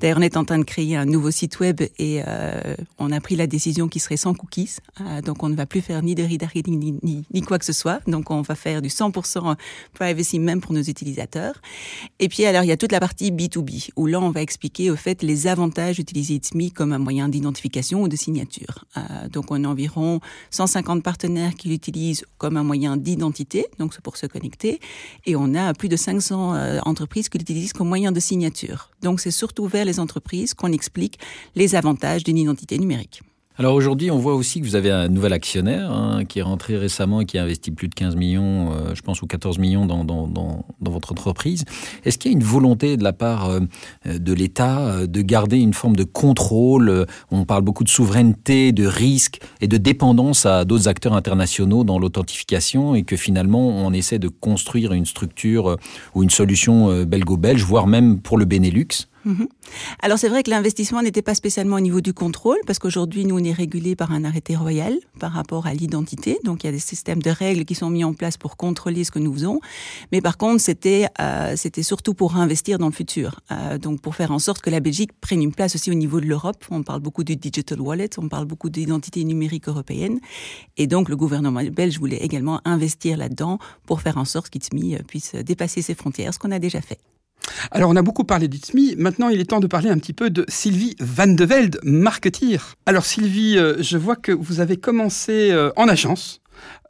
D'ailleurs, 0.00 0.18
on 0.18 0.22
est 0.22 0.36
en 0.36 0.44
train 0.44 0.58
de 0.58 0.64
créer 0.64 0.96
un 0.96 1.04
nouveau 1.04 1.30
site 1.30 1.60
web 1.60 1.80
et 1.98 2.22
euh, 2.26 2.74
on 2.98 3.12
a 3.12 3.20
pris 3.20 3.36
la 3.36 3.46
décision 3.46 3.86
qu'il 3.86 4.02
serait 4.02 4.16
sans 4.16 4.34
cookies. 4.34 4.76
Donc, 5.24 5.42
on 5.42 5.48
ne 5.48 5.54
va 5.54 5.64
plus 5.66 5.80
faire 5.80 6.02
ni 6.02 6.14
de 6.14 6.24
retargeting 6.24 6.78
ni, 6.78 6.98
ni, 7.02 7.24
ni, 7.32 7.40
quoi 7.42 7.58
que 7.58 7.64
ce 7.64 7.72
soit. 7.72 8.00
Donc, 8.08 8.30
on 8.30 8.42
va 8.42 8.56
faire 8.56 8.82
du 8.82 8.88
100% 8.88 9.56
privacy 9.94 10.38
même 10.40 10.60
pour 10.60 10.72
nos 10.72 10.82
utilisateurs. 10.82 11.54
Et 12.18 12.28
puis, 12.28 12.44
alors, 12.44 12.64
il 12.64 12.68
y 12.68 12.72
a 12.72 12.76
toute 12.76 12.92
la 12.92 13.00
partie 13.00 13.30
B2B 13.30 13.90
où 13.96 14.06
là, 14.06 14.20
on 14.20 14.30
va 14.30 14.42
expliquer 14.42 14.90
au 14.90 14.96
fait 14.96 15.22
les 15.22 15.46
avantages 15.46 15.96
d'utiliser 15.96 16.34
It's 16.34 16.54
Me 16.54 16.68
comme 16.70 16.92
un 16.92 16.98
moyen 16.98 17.28
d'identification 17.28 18.02
ou 18.02 18.08
de 18.08 18.16
signature. 18.16 18.71
Euh, 18.96 19.28
donc 19.28 19.50
on 19.50 19.64
a 19.64 19.68
environ 19.68 20.20
150 20.50 21.02
partenaires 21.02 21.54
qui 21.54 21.68
l'utilisent 21.68 22.24
comme 22.38 22.56
un 22.56 22.62
moyen 22.62 22.96
d'identité, 22.96 23.66
donc 23.78 23.94
c'est 23.94 24.02
pour 24.02 24.16
se 24.16 24.26
connecter, 24.26 24.80
et 25.26 25.36
on 25.36 25.54
a 25.54 25.74
plus 25.74 25.88
de 25.88 25.96
500 25.96 26.54
euh, 26.54 26.78
entreprises 26.84 27.28
qui 27.28 27.38
l'utilisent 27.38 27.72
comme 27.72 27.88
moyen 27.88 28.12
de 28.12 28.20
signature. 28.20 28.90
Donc 29.02 29.20
c'est 29.20 29.30
surtout 29.30 29.66
vers 29.66 29.84
les 29.84 30.00
entreprises 30.00 30.54
qu'on 30.54 30.72
explique 30.72 31.18
les 31.54 31.74
avantages 31.74 32.24
d'une 32.24 32.38
identité 32.38 32.78
numérique. 32.78 33.22
Alors 33.58 33.74
aujourd'hui, 33.74 34.10
on 34.10 34.16
voit 34.16 34.34
aussi 34.34 34.62
que 34.62 34.66
vous 34.66 34.76
avez 34.76 34.90
un 34.90 35.08
nouvel 35.08 35.34
actionnaire 35.34 35.92
hein, 35.92 36.24
qui 36.24 36.38
est 36.38 36.42
rentré 36.42 36.78
récemment 36.78 37.20
et 37.20 37.26
qui 37.26 37.36
a 37.36 37.42
investi 37.42 37.70
plus 37.70 37.88
de 37.88 37.94
15 37.94 38.16
millions, 38.16 38.72
euh, 38.72 38.94
je 38.94 39.02
pense, 39.02 39.20
ou 39.20 39.26
14 39.26 39.58
millions 39.58 39.84
dans, 39.84 40.04
dans, 40.04 40.26
dans, 40.26 40.64
dans 40.80 40.90
votre 40.90 41.12
entreprise. 41.12 41.66
Est-ce 42.04 42.16
qu'il 42.16 42.32
y 42.32 42.34
a 42.34 42.38
une 42.38 42.44
volonté 42.44 42.96
de 42.96 43.04
la 43.04 43.12
part 43.12 43.50
euh, 43.50 43.60
de 44.06 44.32
l'État 44.32 44.78
euh, 44.78 45.06
de 45.06 45.20
garder 45.20 45.58
une 45.58 45.74
forme 45.74 45.96
de 45.96 46.04
contrôle 46.04 47.06
On 47.30 47.44
parle 47.44 47.60
beaucoup 47.60 47.84
de 47.84 47.90
souveraineté, 47.90 48.72
de 48.72 48.86
risque 48.86 49.40
et 49.60 49.68
de 49.68 49.76
dépendance 49.76 50.46
à 50.46 50.64
d'autres 50.64 50.88
acteurs 50.88 51.12
internationaux 51.12 51.84
dans 51.84 51.98
l'authentification 51.98 52.94
et 52.94 53.02
que 53.02 53.16
finalement, 53.16 53.68
on 53.68 53.92
essaie 53.92 54.18
de 54.18 54.28
construire 54.28 54.94
une 54.94 55.04
structure 55.04 55.76
ou 56.14 56.22
une 56.22 56.30
solution 56.30 57.04
belgo-belge, 57.04 57.64
voire 57.64 57.86
même 57.86 58.18
pour 58.18 58.38
le 58.38 58.46
Benelux? 58.46 59.11
Mhm. 59.24 59.46
Alors 60.00 60.18
c'est 60.18 60.28
vrai 60.28 60.42
que 60.42 60.50
l'investissement 60.50 61.02
n'était 61.02 61.22
pas 61.22 61.34
spécialement 61.34 61.76
au 61.76 61.80
niveau 61.80 62.00
du 62.00 62.12
contrôle, 62.12 62.58
parce 62.66 62.78
qu'aujourd'hui 62.78 63.24
nous 63.24 63.38
on 63.38 63.44
est 63.44 63.52
régulé 63.52 63.94
par 63.94 64.12
un 64.12 64.24
arrêté 64.24 64.56
royal 64.56 64.94
par 65.20 65.32
rapport 65.32 65.66
à 65.66 65.74
l'identité, 65.74 66.38
donc 66.44 66.64
il 66.64 66.66
y 66.66 66.68
a 66.68 66.72
des 66.72 66.78
systèmes 66.78 67.22
de 67.22 67.30
règles 67.30 67.64
qui 67.64 67.74
sont 67.74 67.90
mis 67.90 68.04
en 68.04 68.14
place 68.14 68.36
pour 68.36 68.56
contrôler 68.56 69.04
ce 69.04 69.10
que 69.10 69.18
nous 69.20 69.32
faisons. 69.32 69.60
Mais 70.10 70.20
par 70.20 70.36
contre 70.38 70.60
c'était 70.60 71.06
euh, 71.20 71.54
c'était 71.56 71.82
surtout 71.82 72.14
pour 72.14 72.36
investir 72.36 72.78
dans 72.78 72.86
le 72.86 72.92
futur, 72.92 73.40
euh, 73.52 73.78
donc 73.78 74.00
pour 74.00 74.16
faire 74.16 74.32
en 74.32 74.38
sorte 74.38 74.60
que 74.60 74.70
la 74.70 74.80
Belgique 74.80 75.12
prenne 75.20 75.42
une 75.42 75.54
place 75.54 75.74
aussi 75.76 75.90
au 75.90 75.94
niveau 75.94 76.20
de 76.20 76.26
l'Europe. 76.26 76.64
On 76.70 76.82
parle 76.82 77.00
beaucoup 77.00 77.24
du 77.24 77.36
digital 77.36 77.80
wallet, 77.80 78.10
on 78.18 78.28
parle 78.28 78.46
beaucoup 78.46 78.70
d'identité 78.70 79.22
numérique 79.24 79.68
européenne, 79.68 80.18
et 80.76 80.86
donc 80.86 81.08
le 81.08 81.16
gouvernement 81.16 81.62
belge 81.62 81.98
voulait 81.98 82.18
également 82.24 82.60
investir 82.64 83.16
là-dedans 83.16 83.58
pour 83.86 84.00
faire 84.00 84.16
en 84.18 84.24
sorte 84.24 84.50
qu'ITSMI 84.50 84.96
puisse 85.06 85.34
dépasser 85.34 85.82
ses 85.82 85.94
frontières, 85.94 86.34
ce 86.34 86.38
qu'on 86.38 86.50
a 86.50 86.58
déjà 86.58 86.80
fait. 86.80 86.98
Alors, 87.70 87.90
on 87.90 87.96
a 87.96 88.02
beaucoup 88.02 88.24
parlé 88.24 88.48
d'Itsmi. 88.48 88.94
Maintenant, 88.96 89.28
il 89.28 89.40
est 89.40 89.44
temps 89.44 89.60
de 89.60 89.66
parler 89.66 89.90
un 89.90 89.98
petit 89.98 90.12
peu 90.12 90.30
de 90.30 90.44
Sylvie 90.48 90.96
Van 91.00 91.26
de 91.26 91.44
Velde, 91.44 91.78
marketeer. 91.82 92.76
Alors, 92.86 93.04
Sylvie, 93.04 93.56
euh, 93.58 93.82
je 93.82 93.98
vois 93.98 94.16
que 94.16 94.32
vous 94.32 94.60
avez 94.60 94.76
commencé 94.76 95.50
euh, 95.50 95.70
en 95.76 95.88
agence. 95.88 96.40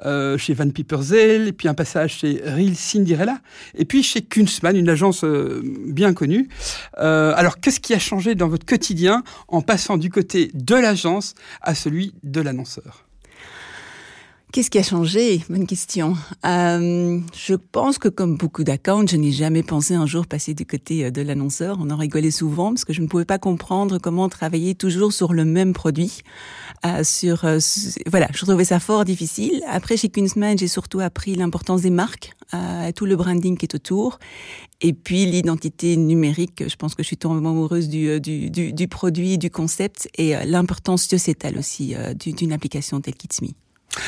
Euh, 0.05 0.37
chez 0.37 0.53
Van 0.53 0.69
Pieperzel, 0.69 1.49
et 1.49 1.53
puis 1.53 1.67
un 1.67 1.73
passage 1.73 2.19
chez 2.19 2.43
Real 2.45 2.75
Cinderella, 2.75 3.39
et 3.75 3.87
puis 3.87 4.03
chez 4.03 4.21
Kunstmann, 4.21 4.77
une 4.77 4.89
agence 4.91 5.25
bien 5.25 6.13
connue. 6.13 6.49
alors, 6.95 7.59
qu'est-ce 7.59 7.81
qui 7.81 7.95
a 7.95 7.99
changé 7.99 8.35
dans 8.35 8.49
votre 8.49 8.67
quotidien 8.67 9.23
en 9.49 9.63
passant 9.63 9.97
du 9.97 10.11
côté 10.11 10.51
de 10.53 10.75
l'agence 10.75 11.35
à 11.63 11.75
celui 11.75 12.13
de 12.23 12.43
l'annonceur? 12.43 13.07
Qu'est-ce 14.53 14.69
qui 14.69 14.77
a 14.77 14.83
changé? 14.83 15.43
Bonne 15.49 15.67
question. 15.67 16.15
Euh, 16.45 17.19
je 17.35 17.55
pense 17.55 17.97
que 17.97 18.09
comme 18.09 18.37
beaucoup 18.37 18.65
d'accounts, 18.65 19.07
je 19.07 19.17
n'ai 19.17 19.33
jamais 19.33 19.63
pensé 19.63 19.95
un 19.95 20.05
jour 20.05 20.27
passer 20.27 20.53
du 20.53 20.67
côté 20.67 21.07
euh, 21.07 21.11
de 21.11 21.23
l'annonceur. 21.23 21.79
On 21.81 21.89
en 21.89 21.97
rigolait 21.97 22.31
souvent 22.31 22.69
parce 22.69 22.85
que 22.85 22.93
je 22.93 23.01
ne 23.01 23.07
pouvais 23.07 23.25
pas 23.25 23.39
comprendre 23.39 23.97
comment 23.97 24.29
travailler 24.29 24.75
toujours 24.75 25.15
sur 25.15 25.33
le 25.33 25.47
même 25.47 25.73
produit. 25.73 26.21
Euh, 26.85 27.03
sur 27.03 27.47
euh, 27.47 27.61
voilà, 28.09 28.29
je 28.35 28.45
trouvais 28.45 28.67
ça 28.67 28.79
fort 28.79 29.07
difficile. 29.07 29.63
Après, 29.71 29.97
chez 29.97 30.11
Kunstmann, 30.11 30.59
j'ai 30.59 30.69
surtout 30.69 31.01
appris 31.01 31.35
l'importance 31.35 31.81
des 31.81 31.89
marques, 31.89 32.35
euh, 32.53 32.93
tout 32.93 33.07
le 33.07 33.17
branding 33.17 33.57
qui 33.57 33.65
est 33.65 33.75
autour, 33.75 34.19
et 34.83 34.93
puis 34.93 35.25
l'identité 35.25 35.97
numérique. 35.97 36.69
Je 36.69 36.77
pense 36.77 36.95
que 36.95 37.03
je 37.03 37.07
suis 37.07 37.17
tombée 37.17 37.39
amoureuse 37.39 37.89
du, 37.89 38.07
euh, 38.07 38.21
du, 38.21 38.51
du, 38.51 38.75
du 38.75 38.87
produit, 38.87 39.39
du 39.39 39.49
concept, 39.49 40.11
et 40.19 40.35
l'importance 40.45 41.05
sociétale 41.07 41.57
aussi 41.57 41.95
d'une 42.17 42.53
application 42.53 43.01
telle 43.01 43.15
qu'Itsme. 43.15 43.47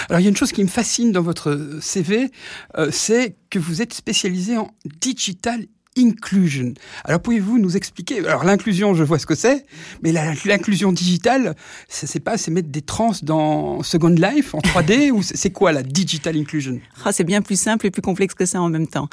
Alors 0.08 0.20
il 0.20 0.24
y 0.24 0.26
a 0.26 0.30
une 0.30 0.36
chose 0.36 0.52
qui 0.52 0.62
me 0.62 0.68
fascine 0.68 1.12
dans 1.12 1.22
votre 1.22 1.78
CV, 1.80 2.30
euh, 2.78 2.90
c'est 2.90 3.36
que 3.50 3.58
vous 3.58 3.82
êtes 3.82 3.92
spécialisé 3.92 4.56
en 4.56 4.70
digital 5.00 5.66
inclusion. 5.96 6.74
Alors 7.04 7.20
pouvez-vous 7.20 7.58
nous 7.58 7.76
expliquer 7.76 8.26
Alors 8.26 8.44
l'inclusion, 8.44 8.94
je 8.94 9.04
vois 9.04 9.18
ce 9.18 9.26
que 9.26 9.34
c'est, 9.34 9.64
mais 10.02 10.12
l'inclusion 10.12 10.92
digitale, 10.92 11.54
c'est 11.88 12.20
pas 12.20 12.36
c'est 12.36 12.50
mettre 12.50 12.68
des 12.68 12.82
trans 12.82 13.12
dans 13.22 13.82
Second 13.82 14.08
Life 14.08 14.54
en 14.54 14.58
3D 14.58 15.10
ou 15.12 15.22
c'est 15.22 15.50
quoi 15.50 15.72
la 15.72 15.82
digital 15.82 16.36
inclusion? 16.36 16.80
Oh, 17.06 17.10
C'est 17.12 17.24
bien 17.24 17.42
plus 17.42 17.60
simple 17.60 17.86
et 17.86 17.90
plus 17.90 18.02
complexe 18.02 18.34
que 18.34 18.46
ça 18.46 18.60
en 18.60 18.68
même 18.68 18.88
temps. 18.88 19.08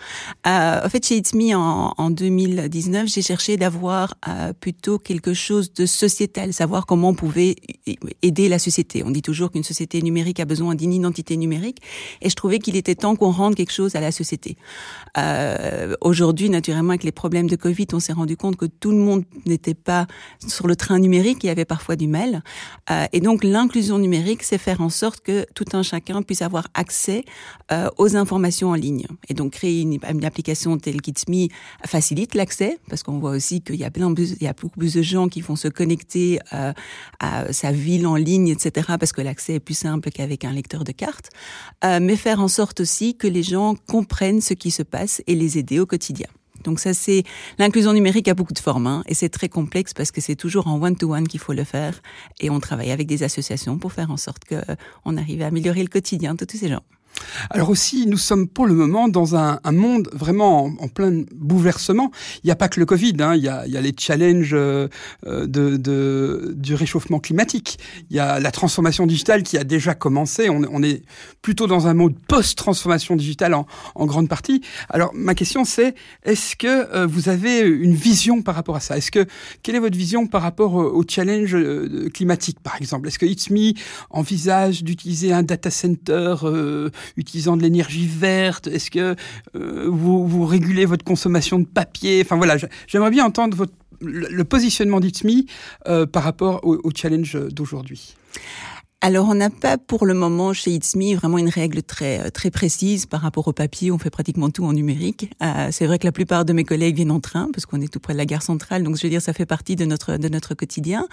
Euh, 0.48 0.82
en 0.84 0.90
fait, 0.90 1.06
chez 1.06 1.18
It's 1.18 1.34
Me 1.34 1.56
en, 1.56 1.94
en 1.98 2.10
2019, 2.10 3.08
j'ai 3.08 3.22
cherché 3.22 3.58
d'avoir 3.58 4.16
euh, 4.28 4.54
plutôt 4.54 4.98
quelque 4.98 5.34
chose 5.34 5.74
de 5.74 5.86
sociétal, 5.86 6.54
savoir 6.54 6.86
comment 6.86 7.10
on 7.10 7.14
pouvait 7.16 7.56
aider 8.22 8.50
la 8.50 8.60
société. 8.60 9.04
On 9.04 9.12
dit 9.12 9.22
toujours 9.22 9.52
qu'une 9.52 9.64
société 9.64 10.02
numérique 10.02 10.40
a 10.40 10.46
besoin 10.46 10.76
d'une 10.76 10.94
identité 10.94 11.38
numérique, 11.38 11.78
et 12.22 12.30
je 12.30 12.36
trouvais 12.36 12.60
qu'il 12.60 12.76
était 12.76 12.96
temps 12.96 13.16
qu'on 13.16 13.32
rende 13.32 13.56
quelque 13.56 13.72
chose 13.72 13.96
à 13.96 14.02
la 14.02 14.12
société. 14.12 14.58
Euh, 15.18 15.96
Aujourd'hui, 16.02 16.50
naturellement 16.50 16.71
naturellement, 16.72 16.92
avec 16.92 17.04
les 17.04 17.12
problèmes 17.12 17.48
de 17.48 17.58
Covid, 17.58 17.88
on 17.92 18.00
s'est 18.00 18.14
rendu 18.14 18.38
compte 18.38 18.56
que 18.56 18.66
tout 18.66 18.92
le 18.92 18.98
monde 18.98 19.26
n'était 19.46 19.74
pas 19.74 20.08
sur 20.48 20.68
le 20.68 20.78
train 20.78 21.00
numérique, 21.00 21.44
il 21.44 21.48
y 21.48 21.50
avait 21.50 21.66
parfois 21.66 21.98
du 21.98 22.08
mal. 22.08 22.44
Euh, 22.90 23.06
et 23.12 23.20
donc, 23.20 23.44
l'inclusion 23.44 24.00
numérique, 24.00 24.44
c'est 24.44 24.58
faire 24.58 24.80
en 24.80 24.90
sorte 24.90 25.20
que 25.20 25.46
tout 25.54 25.66
un 25.74 25.84
chacun 25.84 26.22
puisse 26.22 26.42
avoir 26.42 26.68
accès 26.74 27.26
euh, 27.74 27.90
aux 27.98 28.16
informations 28.16 28.70
en 28.70 28.76
ligne. 28.76 29.06
Et 29.28 29.34
donc, 29.34 29.52
créer 29.52 29.82
une, 29.82 30.00
application 30.24 30.78
telle 30.78 31.02
qu'Itsme 31.02 31.48
facilite 31.86 32.36
l'accès, 32.36 32.80
parce 32.90 33.04
qu'on 33.04 33.20
voit 33.20 33.32
aussi 33.32 33.62
qu'il 33.62 33.76
y 33.76 33.84
a 33.84 33.88
a 33.88 34.54
beaucoup 34.54 34.80
plus 34.80 34.94
de 34.94 35.02
gens 35.02 35.28
qui 35.28 35.42
vont 35.42 35.58
se 35.58 35.68
connecter 35.68 36.40
euh, 36.54 36.72
à 37.20 37.52
sa 37.52 37.74
ville 37.74 38.08
en 38.08 38.16
ligne, 38.16 38.48
etc., 38.48 38.96
parce 38.98 39.12
que 39.12 39.22
l'accès 39.22 39.56
est 39.56 39.60
plus 39.60 39.78
simple 39.78 40.10
qu'avec 40.10 40.46
un 40.46 40.54
lecteur 40.54 40.86
de 40.86 40.94
cartes. 40.94 41.30
mais 41.84 42.16
faire 42.16 42.40
en 42.40 42.48
sorte 42.48 42.80
aussi 42.80 43.18
que 43.18 43.28
les 43.28 43.44
gens 43.44 43.76
comprennent 43.88 44.42
ce 44.42 44.54
qui 44.54 44.72
se 44.72 44.84
passe 44.84 45.22
et 45.28 45.36
les 45.36 45.58
aider 45.58 45.80
au 45.80 45.86
quotidien. 45.86 46.28
Donc 46.64 46.80
ça, 46.80 46.94
c'est 46.94 47.24
l'inclusion 47.58 47.94
numérique 47.94 48.28
a 48.28 48.34
beaucoup 48.34 48.54
de 48.54 48.60
formes 48.60 48.88
hein, 48.88 49.04
et 49.08 49.14
c'est 49.14 49.30
très 49.30 49.50
complexe 49.50 49.94
parce 49.94 50.12
que 50.12 50.22
c'est 50.22 50.36
toujours 50.36 50.68
en 50.68 50.82
one-to-one 50.82 51.28
qu'il 51.28 51.40
faut 51.40 51.54
le 51.54 51.64
faire 51.64 52.02
et 52.40 52.50
on 52.50 52.60
travaille 52.60 52.92
avec 52.92 53.08
des 53.08 53.24
associations 53.24 53.78
pour 53.78 53.94
faire 53.94 54.12
en 54.12 54.18
sorte 54.18 54.44
qu'on 54.46 55.18
arrive 55.18 55.42
à 55.42 55.48
améliorer 55.48 55.82
le 55.82 55.90
quotidien 55.90 56.36
de 56.36 56.46
tous 56.46 56.58
ces 56.58 56.70
gens. 56.70 56.84
Alors 57.50 57.70
aussi, 57.70 58.08
nous 58.08 58.18
sommes 58.18 58.48
pour 58.48 58.68
le 58.68 58.74
moment 58.74 59.08
dans 59.08 59.36
un, 59.36 59.60
un 59.64 59.72
monde 59.72 60.10
vraiment 60.14 60.66
en, 60.66 60.88
plein 60.88 61.24
bouleversement. 61.34 62.12
Il 62.44 62.48
n'y 62.48 62.52
a 62.52 62.56
pas 62.56 62.70
que 62.70 62.80
le 62.80 62.86
Covid, 62.86 63.16
hein. 63.20 63.36
il, 63.36 63.44
y 63.44 63.48
a, 63.48 63.66
il, 63.66 63.74
y 63.74 63.78
a, 63.78 63.82
les 63.82 63.94
challenges 63.98 64.54
euh, 64.54 64.88
de, 65.24 65.78
de, 65.78 66.54
du 66.56 66.76
réchauffement 66.76 67.20
climatique. 67.20 67.80
Il 68.10 68.16
y 68.16 68.20
a 68.20 68.40
la 68.40 68.52
transformation 68.52 69.06
digitale 69.06 69.44
qui 69.44 69.58
a 69.58 69.64
déjà 69.64 69.94
commencé. 69.94 70.50
On, 70.50 70.62
on 70.72 70.84
est 70.84 71.04
plutôt 71.42 71.68
dans 71.68 71.88
un 71.88 71.94
mode 71.94 72.16
post-transformation 72.28 73.16
digitale 73.16 73.54
en, 73.54 73.66
en, 73.96 74.06
grande 74.06 74.30
partie. 74.30 74.62
Alors 74.90 75.12
ma 75.14 75.36
question 75.36 75.66
c'est, 75.66 75.96
est-ce 76.24 76.56
que 76.56 76.68
euh, 76.68 77.08
vous 77.08 77.30
avez 77.30 77.60
une 77.60 77.96
vision 77.96 78.42
par 78.42 78.56
rapport 78.56 78.76
à 78.76 78.80
ça? 78.80 78.98
Est-ce 78.98 79.12
que 79.12 79.26
quelle 79.64 79.76
est 79.76 79.80
votre 79.80 79.98
vision 79.98 80.28
par 80.28 80.42
rapport 80.42 80.74
au 80.74 81.04
challenge 81.08 81.56
euh, 81.56 82.10
climatique, 82.14 82.60
par 82.62 82.76
exemple? 82.76 83.08
Est-ce 83.08 83.20
que 83.20 83.26
It's 83.26 83.50
Me 83.50 83.74
envisage 84.10 84.84
d'utiliser 84.84 85.34
un 85.34 85.44
data 85.44 85.70
center 85.70 86.36
euh, 86.44 86.90
utilisant 87.18 87.58
de 87.58 87.62
l'énergie 87.62 88.08
verte 88.08 88.68
Est-ce 88.68 88.92
que 88.92 89.16
euh, 89.56 89.88
vous, 89.88 90.28
vous 90.28 90.46
régulez 90.46 90.86
votre 90.86 91.04
consommation 91.04 91.60
de 91.60 91.66
papier? 91.66 92.22
Enfin 92.24 92.36
voilà, 92.36 92.58
j'aimerais 92.88 93.12
bien 93.12 93.26
entendre 93.26 93.56
votre, 93.56 93.74
le, 94.02 94.44
positionnement 94.44 95.00
d'ITSMI 95.00 95.48
euh, 95.88 96.06
par 96.06 96.24
rapport 96.24 96.62
au, 96.64 96.80
au 96.84 96.92
challenge 96.96 97.38
d'aujourd'hui. 97.52 98.16
Alors, 99.04 99.28
on 99.30 99.34
n'a 99.34 99.50
pas 99.50 99.80
pour 99.80 100.06
le 100.06 100.14
moment 100.14 100.54
chez 100.54 100.76
It's 100.76 100.96
Me 100.96 101.16
vraiment 101.16 101.40
une 101.40 101.50
règle 101.50 101.82
très 101.82 102.20
euh, 102.20 102.30
très 102.30 102.52
précise 102.52 103.08
par 103.08 103.22
rapport 103.22 103.48
au 103.48 103.52
papier. 103.52 103.92
On 103.92 103.98
fait 103.98 104.12
pratiquement 104.12 104.52
tout 104.52 104.64
en 104.64 104.74
numérique. 104.74 105.32
Euh, 105.42 105.70
c'est 105.72 105.88
vrai 105.88 105.98
que 105.98 106.06
la 106.06 106.12
plupart 106.12 106.46
de 106.46 106.54
mes 106.54 106.64
collègues 106.64 106.98
viennent 106.98 107.10
en 107.10 107.20
train 107.20 107.50
parce 107.52 107.66
qu'on 107.66 107.82
est 107.82 107.92
tout 107.92 108.00
près 108.00 108.14
de 108.14 108.20
la 108.20 108.28
gare 108.28 108.44
centrale. 108.44 108.84
Donc, 108.84 108.98
je 108.98 109.02
veux 109.02 109.10
dire, 109.10 109.20
ça 109.20 109.34
fait 109.34 109.48
partie 109.48 109.76
de 109.76 109.86
notre 109.86 110.18
de 110.18 110.30
notre 110.30 110.54
quotidien. 110.54 111.08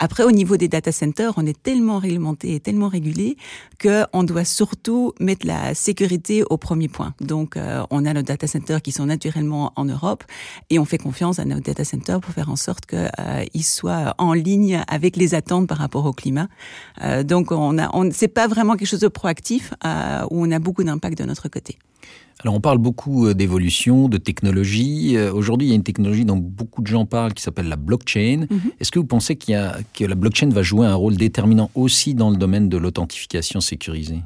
Après, 0.00 0.24
au 0.24 0.32
niveau 0.32 0.56
des 0.56 0.66
data 0.66 0.90
centers, 0.90 1.34
on 1.36 1.46
est 1.46 1.62
tellement 1.62 2.00
réglementé 2.00 2.56
et 2.56 2.60
tellement 2.60 2.88
régulé 2.88 3.36
que 3.78 4.02
on 4.12 4.24
doit 4.24 4.44
surtout 4.44 5.12
mettre 5.20 5.46
la 5.46 5.74
sécurité 5.74 6.42
au 6.50 6.56
premier 6.56 6.88
point. 6.88 7.14
Donc, 7.20 7.56
euh, 7.56 7.84
on 7.90 8.04
a 8.04 8.14
nos 8.14 8.22
data 8.22 8.48
centers 8.48 8.82
qui 8.82 8.90
sont 8.90 9.06
naturellement 9.06 9.72
en 9.76 9.84
Europe 9.84 10.24
et 10.70 10.80
on 10.80 10.84
fait 10.84 10.98
confiance 10.98 11.38
à 11.38 11.44
nos 11.44 11.60
data 11.60 11.84
centers 11.84 12.20
pour 12.20 12.34
faire 12.34 12.50
en 12.50 12.56
sorte 12.56 12.86
qu'ils 12.86 13.64
soient 13.64 14.16
en 14.18 14.32
ligne 14.32 14.82
avec 14.88 15.14
les 15.14 15.36
attentes 15.36 15.68
par 15.68 15.78
rapport 15.78 16.04
au 16.04 16.12
climat. 16.12 16.48
Donc 17.28 17.52
on 17.52 17.78
a, 17.78 17.90
on, 17.94 18.10
c'est 18.10 18.28
pas 18.28 18.48
vraiment 18.48 18.74
quelque 18.74 18.88
chose 18.88 19.00
de 19.00 19.08
proactif 19.08 19.74
euh, 19.84 20.22
où 20.30 20.44
on 20.46 20.50
a 20.50 20.58
beaucoup 20.58 20.82
d'impact 20.82 21.18
de 21.18 21.24
notre 21.24 21.48
côté. 21.48 21.78
Alors 22.40 22.54
on 22.54 22.60
parle 22.60 22.78
beaucoup 22.78 23.26
euh, 23.26 23.34
d'évolution, 23.34 24.08
de 24.08 24.16
technologie. 24.16 25.16
Euh, 25.16 25.32
aujourd'hui, 25.32 25.68
il 25.68 25.70
y 25.70 25.72
a 25.72 25.76
une 25.76 25.82
technologie 25.82 26.24
dont 26.24 26.36
beaucoup 26.36 26.82
de 26.82 26.86
gens 26.86 27.04
parlent 27.04 27.34
qui 27.34 27.42
s'appelle 27.42 27.68
la 27.68 27.76
blockchain. 27.76 28.46
Mm-hmm. 28.48 28.72
Est-ce 28.80 28.90
que 28.90 28.98
vous 28.98 29.06
pensez 29.06 29.36
qu'il 29.36 29.52
y 29.52 29.56
a, 29.56 29.76
que 29.92 30.04
la 30.04 30.14
blockchain 30.14 30.48
va 30.48 30.62
jouer 30.62 30.86
un 30.86 30.94
rôle 30.94 31.16
déterminant 31.16 31.70
aussi 31.74 32.14
dans 32.14 32.30
le 32.30 32.36
domaine 32.36 32.68
de 32.68 32.76
l'authentification 32.76 33.60
sécurisée? 33.60 34.20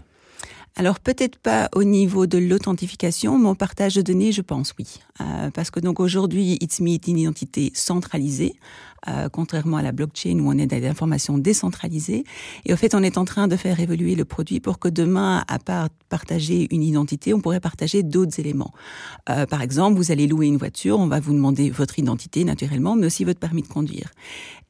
Alors 0.76 1.00
peut-être 1.00 1.38
pas 1.38 1.68
au 1.74 1.84
niveau 1.84 2.26
de 2.26 2.38
l'authentification, 2.38 3.38
mais 3.38 3.48
au 3.48 3.54
partage 3.54 3.94
de 3.94 4.02
données, 4.02 4.32
je 4.32 4.40
pense 4.40 4.72
oui. 4.78 4.86
Euh, 5.20 5.50
parce 5.50 5.70
que 5.70 5.80
donc 5.80 6.00
aujourd'hui, 6.00 6.56
ITSME 6.60 6.88
est 6.88 7.08
une 7.08 7.18
identité 7.18 7.72
centralisée, 7.74 8.54
euh, 9.08 9.28
contrairement 9.28 9.78
à 9.78 9.82
la 9.82 9.92
blockchain 9.92 10.38
où 10.38 10.48
on 10.48 10.58
est 10.58 10.66
dans 10.66 10.78
des 10.78 10.86
informations 10.86 11.38
décentralisées. 11.38 12.24
Et 12.64 12.72
au 12.72 12.76
fait, 12.76 12.94
on 12.94 13.02
est 13.02 13.18
en 13.18 13.24
train 13.24 13.48
de 13.48 13.56
faire 13.56 13.80
évoluer 13.80 14.14
le 14.14 14.24
produit 14.24 14.60
pour 14.60 14.78
que 14.78 14.88
demain, 14.88 15.44
à 15.48 15.58
part 15.58 15.88
partager 16.08 16.68
une 16.70 16.82
identité, 16.82 17.34
on 17.34 17.40
pourrait 17.40 17.60
partager 17.60 18.02
d'autres 18.02 18.38
éléments. 18.38 18.72
Euh, 19.30 19.46
par 19.46 19.62
exemple, 19.62 19.96
vous 19.96 20.12
allez 20.12 20.26
louer 20.26 20.46
une 20.46 20.58
voiture, 20.58 20.98
on 20.98 21.06
va 21.06 21.20
vous 21.20 21.32
demander 21.32 21.70
votre 21.70 21.98
identité 21.98 22.44
naturellement, 22.44 22.96
mais 22.96 23.06
aussi 23.06 23.24
votre 23.24 23.40
permis 23.40 23.62
de 23.62 23.68
conduire. 23.68 24.10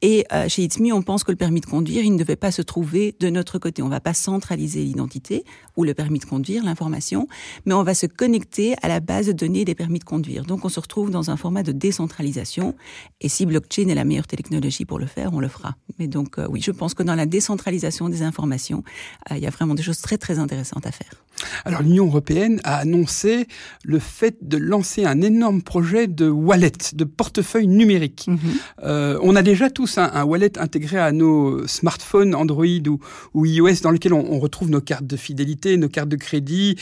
Et 0.01 0.25
euh, 0.33 0.49
chez 0.49 0.63
ITSME, 0.63 0.91
on 0.91 1.01
pense 1.01 1.23
que 1.23 1.31
le 1.31 1.37
permis 1.37 1.61
de 1.61 1.65
conduire, 1.65 2.03
il 2.03 2.11
ne 2.11 2.17
devait 2.17 2.35
pas 2.35 2.51
se 2.51 2.61
trouver 2.61 3.15
de 3.19 3.29
notre 3.29 3.57
côté. 3.57 3.81
On 3.81 3.89
va 3.89 4.01
pas 4.01 4.13
centraliser 4.13 4.83
l'identité 4.83 5.45
ou 5.77 5.83
le 5.83 5.93
permis 5.93 6.19
de 6.19 6.25
conduire, 6.25 6.63
l'information, 6.63 7.27
mais 7.65 7.73
on 7.73 7.83
va 7.83 7.93
se 7.93 8.05
connecter 8.05 8.75
à 8.81 8.87
la 8.87 8.99
base 8.99 9.27
de 9.27 9.31
données 9.31 9.65
des 9.65 9.75
permis 9.75 9.99
de 9.99 10.03
conduire. 10.03 10.43
Donc 10.43 10.65
on 10.65 10.69
se 10.69 10.79
retrouve 10.79 11.09
dans 11.09 11.29
un 11.29 11.37
format 11.37 11.63
de 11.63 11.71
décentralisation. 11.71 12.75
Et 13.21 13.29
si 13.29 13.45
blockchain 13.45 13.87
est 13.87 13.95
la 13.95 14.03
meilleure 14.03 14.22
technologie 14.27 14.85
pour 14.85 14.99
le 14.99 15.05
faire, 15.05 15.33
on 15.33 15.39
le 15.39 15.47
fera. 15.47 15.75
Mais 15.99 16.07
donc 16.07 16.37
euh, 16.37 16.47
oui, 16.49 16.61
je 16.61 16.71
pense 16.71 16.93
que 16.93 17.03
dans 17.03 17.15
la 17.15 17.25
décentralisation 17.25 18.09
des 18.09 18.21
informations, 18.21 18.83
euh, 19.31 19.37
il 19.37 19.43
y 19.43 19.47
a 19.47 19.49
vraiment 19.49 19.75
des 19.75 19.83
choses 19.83 20.01
très 20.01 20.17
très 20.17 20.39
intéressantes 20.39 20.85
à 20.85 20.91
faire. 20.91 21.22
Alors 21.65 21.81
l'Union 21.81 22.07
européenne 22.07 22.59
a 22.63 22.77
annoncé 22.77 23.47
le 23.83 23.99
fait 23.99 24.37
de 24.41 24.57
lancer 24.57 25.05
un 25.05 25.21
énorme 25.21 25.61
projet 25.61 26.07
de 26.07 26.29
wallet, 26.29 26.71
de 26.93 27.03
portefeuille 27.03 27.67
numérique. 27.67 28.25
Mhm. 28.27 28.39
euh, 28.83 29.19
on 29.21 29.35
a 29.35 29.41
déjà 29.41 29.69
tous 29.69 29.97
un, 29.97 30.09
un, 30.13 30.23
wallet 30.23 30.57
intégré 30.57 30.97
à 30.97 31.11
nos 31.11 31.67
smartphones 31.67 32.35
Android 32.35 32.65
ou, 32.87 32.99
ou 33.33 33.45
iOS 33.45 33.81
dans 33.81 33.91
lequel 33.91 34.13
on, 34.13 34.25
on, 34.31 34.39
retrouve 34.39 34.69
nos 34.69 34.81
cartes 34.81 35.07
de 35.07 35.17
fidélité, 35.17 35.77
nos 35.77 35.89
cartes 35.89 36.09
de 36.09 36.15
crédit. 36.15 36.77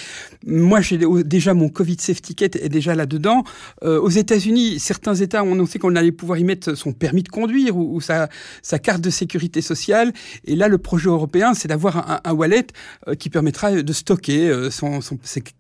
Moi, 0.46 0.82
j'ai 0.82 1.00
déjà 1.24 1.54
mon 1.54 1.70
Covid 1.70 1.98
Safety 2.00 2.36
Kit 2.36 2.46
est 2.46 2.70
déjà 2.70 2.96
là-dedans. 2.96 3.44
Euh, 3.84 4.00
aux 4.00 4.10
États-Unis, 4.10 4.80
certains 4.80 5.16
États 5.16 5.44
ont 5.44 5.54
annoncé 5.54 5.80
qu'on 5.80 5.96
allait 5.96 6.12
pouvoir 6.12 6.40
y 6.40 6.44
mettre 6.44 6.76
son 6.76 6.94
permis 6.94 7.24
de 7.24 7.30
conduire 7.30 7.78
ou, 7.78 7.96
ou 7.96 8.02
sa, 8.02 8.30
sa, 8.62 8.80
carte 8.80 9.02
de 9.02 9.10
sécurité 9.10 9.62
sociale. 9.62 10.14
Et 10.46 10.56
là, 10.56 10.68
le 10.68 10.78
projet 10.78 11.10
européen, 11.10 11.54
c'est 11.54 11.68
d'avoir 11.68 11.98
un, 11.98 12.22
un, 12.24 12.34
wallet 12.34 12.68
euh, 13.08 13.16
qui 13.16 13.30
permettra 13.30 13.72
de 13.72 13.94
stocker 13.94 14.50
euh, 14.52 14.70
son, 14.70 15.02
son, 15.02 15.18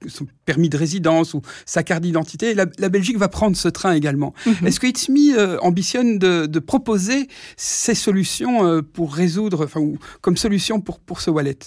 son, 0.07 0.27
permis 0.45 0.69
de 0.69 0.77
résidence 0.77 1.33
ou 1.33 1.41
sa 1.65 1.83
carte 1.83 2.03
d'identité. 2.03 2.53
La, 2.53 2.65
la, 2.77 2.89
Belgique 2.89 3.17
va 3.17 3.29
prendre 3.29 3.55
ce 3.55 3.67
train 3.67 3.93
également. 3.93 4.33
-hmm. 4.45 4.67
Est-ce 4.67 4.79
que 4.79 4.88
It's 4.88 5.10
Me 5.10 5.38
euh, 5.38 5.57
ambitionne 5.62 6.19
de, 6.19 6.45
de, 6.45 6.60
proposer 6.60 7.27
ces 7.57 7.95
solutions 7.95 8.65
euh, 8.65 8.81
pour 8.81 9.15
résoudre, 9.15 9.65
enfin, 9.65 9.79
ou 9.79 9.98
comme 10.21 10.38
solution 10.38 10.81
pour, 10.81 11.00
pour 11.00 11.21
ce 11.21 11.29
wallet? 11.31 11.57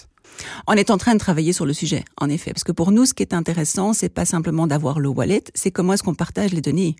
On 0.67 0.73
est 0.73 0.89
en 0.89 0.97
train 0.97 1.13
de 1.13 1.19
travailler 1.19 1.53
sur 1.53 1.65
le 1.65 1.73
sujet, 1.73 2.03
en 2.19 2.29
effet, 2.29 2.51
parce 2.51 2.63
que 2.63 2.71
pour 2.71 2.91
nous, 2.91 3.05
ce 3.05 3.13
qui 3.13 3.23
est 3.23 3.33
intéressant, 3.33 3.93
c'est 3.93 4.09
pas 4.09 4.25
simplement 4.25 4.67
d'avoir 4.67 4.99
le 4.99 5.09
wallet, 5.09 5.43
c'est 5.53 5.71
comment 5.71 5.93
est-ce 5.93 6.03
qu'on 6.03 6.13
partage 6.13 6.53
les 6.53 6.61
données. 6.61 6.95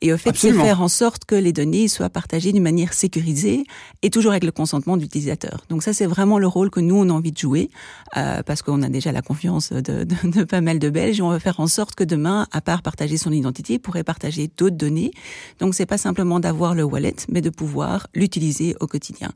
Et 0.00 0.12
au 0.12 0.16
fait, 0.16 0.36
c'est 0.36 0.52
faire 0.52 0.80
en 0.82 0.88
sorte 0.88 1.24
que 1.24 1.34
les 1.34 1.52
données 1.52 1.88
soient 1.88 2.10
partagées 2.10 2.52
d'une 2.52 2.62
manière 2.62 2.92
sécurisée 2.92 3.64
et 4.02 4.10
toujours 4.10 4.32
avec 4.32 4.44
le 4.44 4.52
consentement 4.52 4.96
de 4.96 5.02
l'utilisateur. 5.02 5.64
Donc 5.68 5.82
ça, 5.82 5.92
c'est 5.92 6.06
vraiment 6.06 6.38
le 6.38 6.46
rôle 6.46 6.70
que 6.70 6.80
nous 6.80 6.96
on 6.96 7.08
a 7.08 7.12
envie 7.12 7.32
de 7.32 7.38
jouer, 7.38 7.70
euh, 8.16 8.42
parce 8.42 8.62
qu'on 8.62 8.82
a 8.82 8.88
déjà 8.88 9.12
la 9.12 9.22
confiance 9.22 9.72
de, 9.72 10.04
de, 10.04 10.16
de, 10.24 10.44
pas 10.44 10.60
mal 10.60 10.78
de 10.78 10.90
Belges. 10.90 11.18
Et 11.18 11.22
on 11.22 11.30
veut 11.30 11.38
faire 11.38 11.60
en 11.60 11.66
sorte 11.66 11.94
que 11.94 12.04
demain, 12.04 12.46
à 12.52 12.60
part 12.60 12.82
partager 12.82 13.16
son 13.16 13.32
identité, 13.32 13.74
il 13.74 13.78
pourrait 13.78 14.04
partager 14.04 14.50
d'autres 14.56 14.76
données. 14.76 15.12
Donc 15.58 15.74
c'est 15.74 15.86
pas 15.86 15.98
simplement 15.98 16.40
d'avoir 16.40 16.74
le 16.74 16.84
wallet, 16.84 17.16
mais 17.28 17.40
de 17.40 17.50
pouvoir 17.50 18.06
l'utiliser 18.14 18.74
au 18.80 18.86
quotidien. 18.86 19.32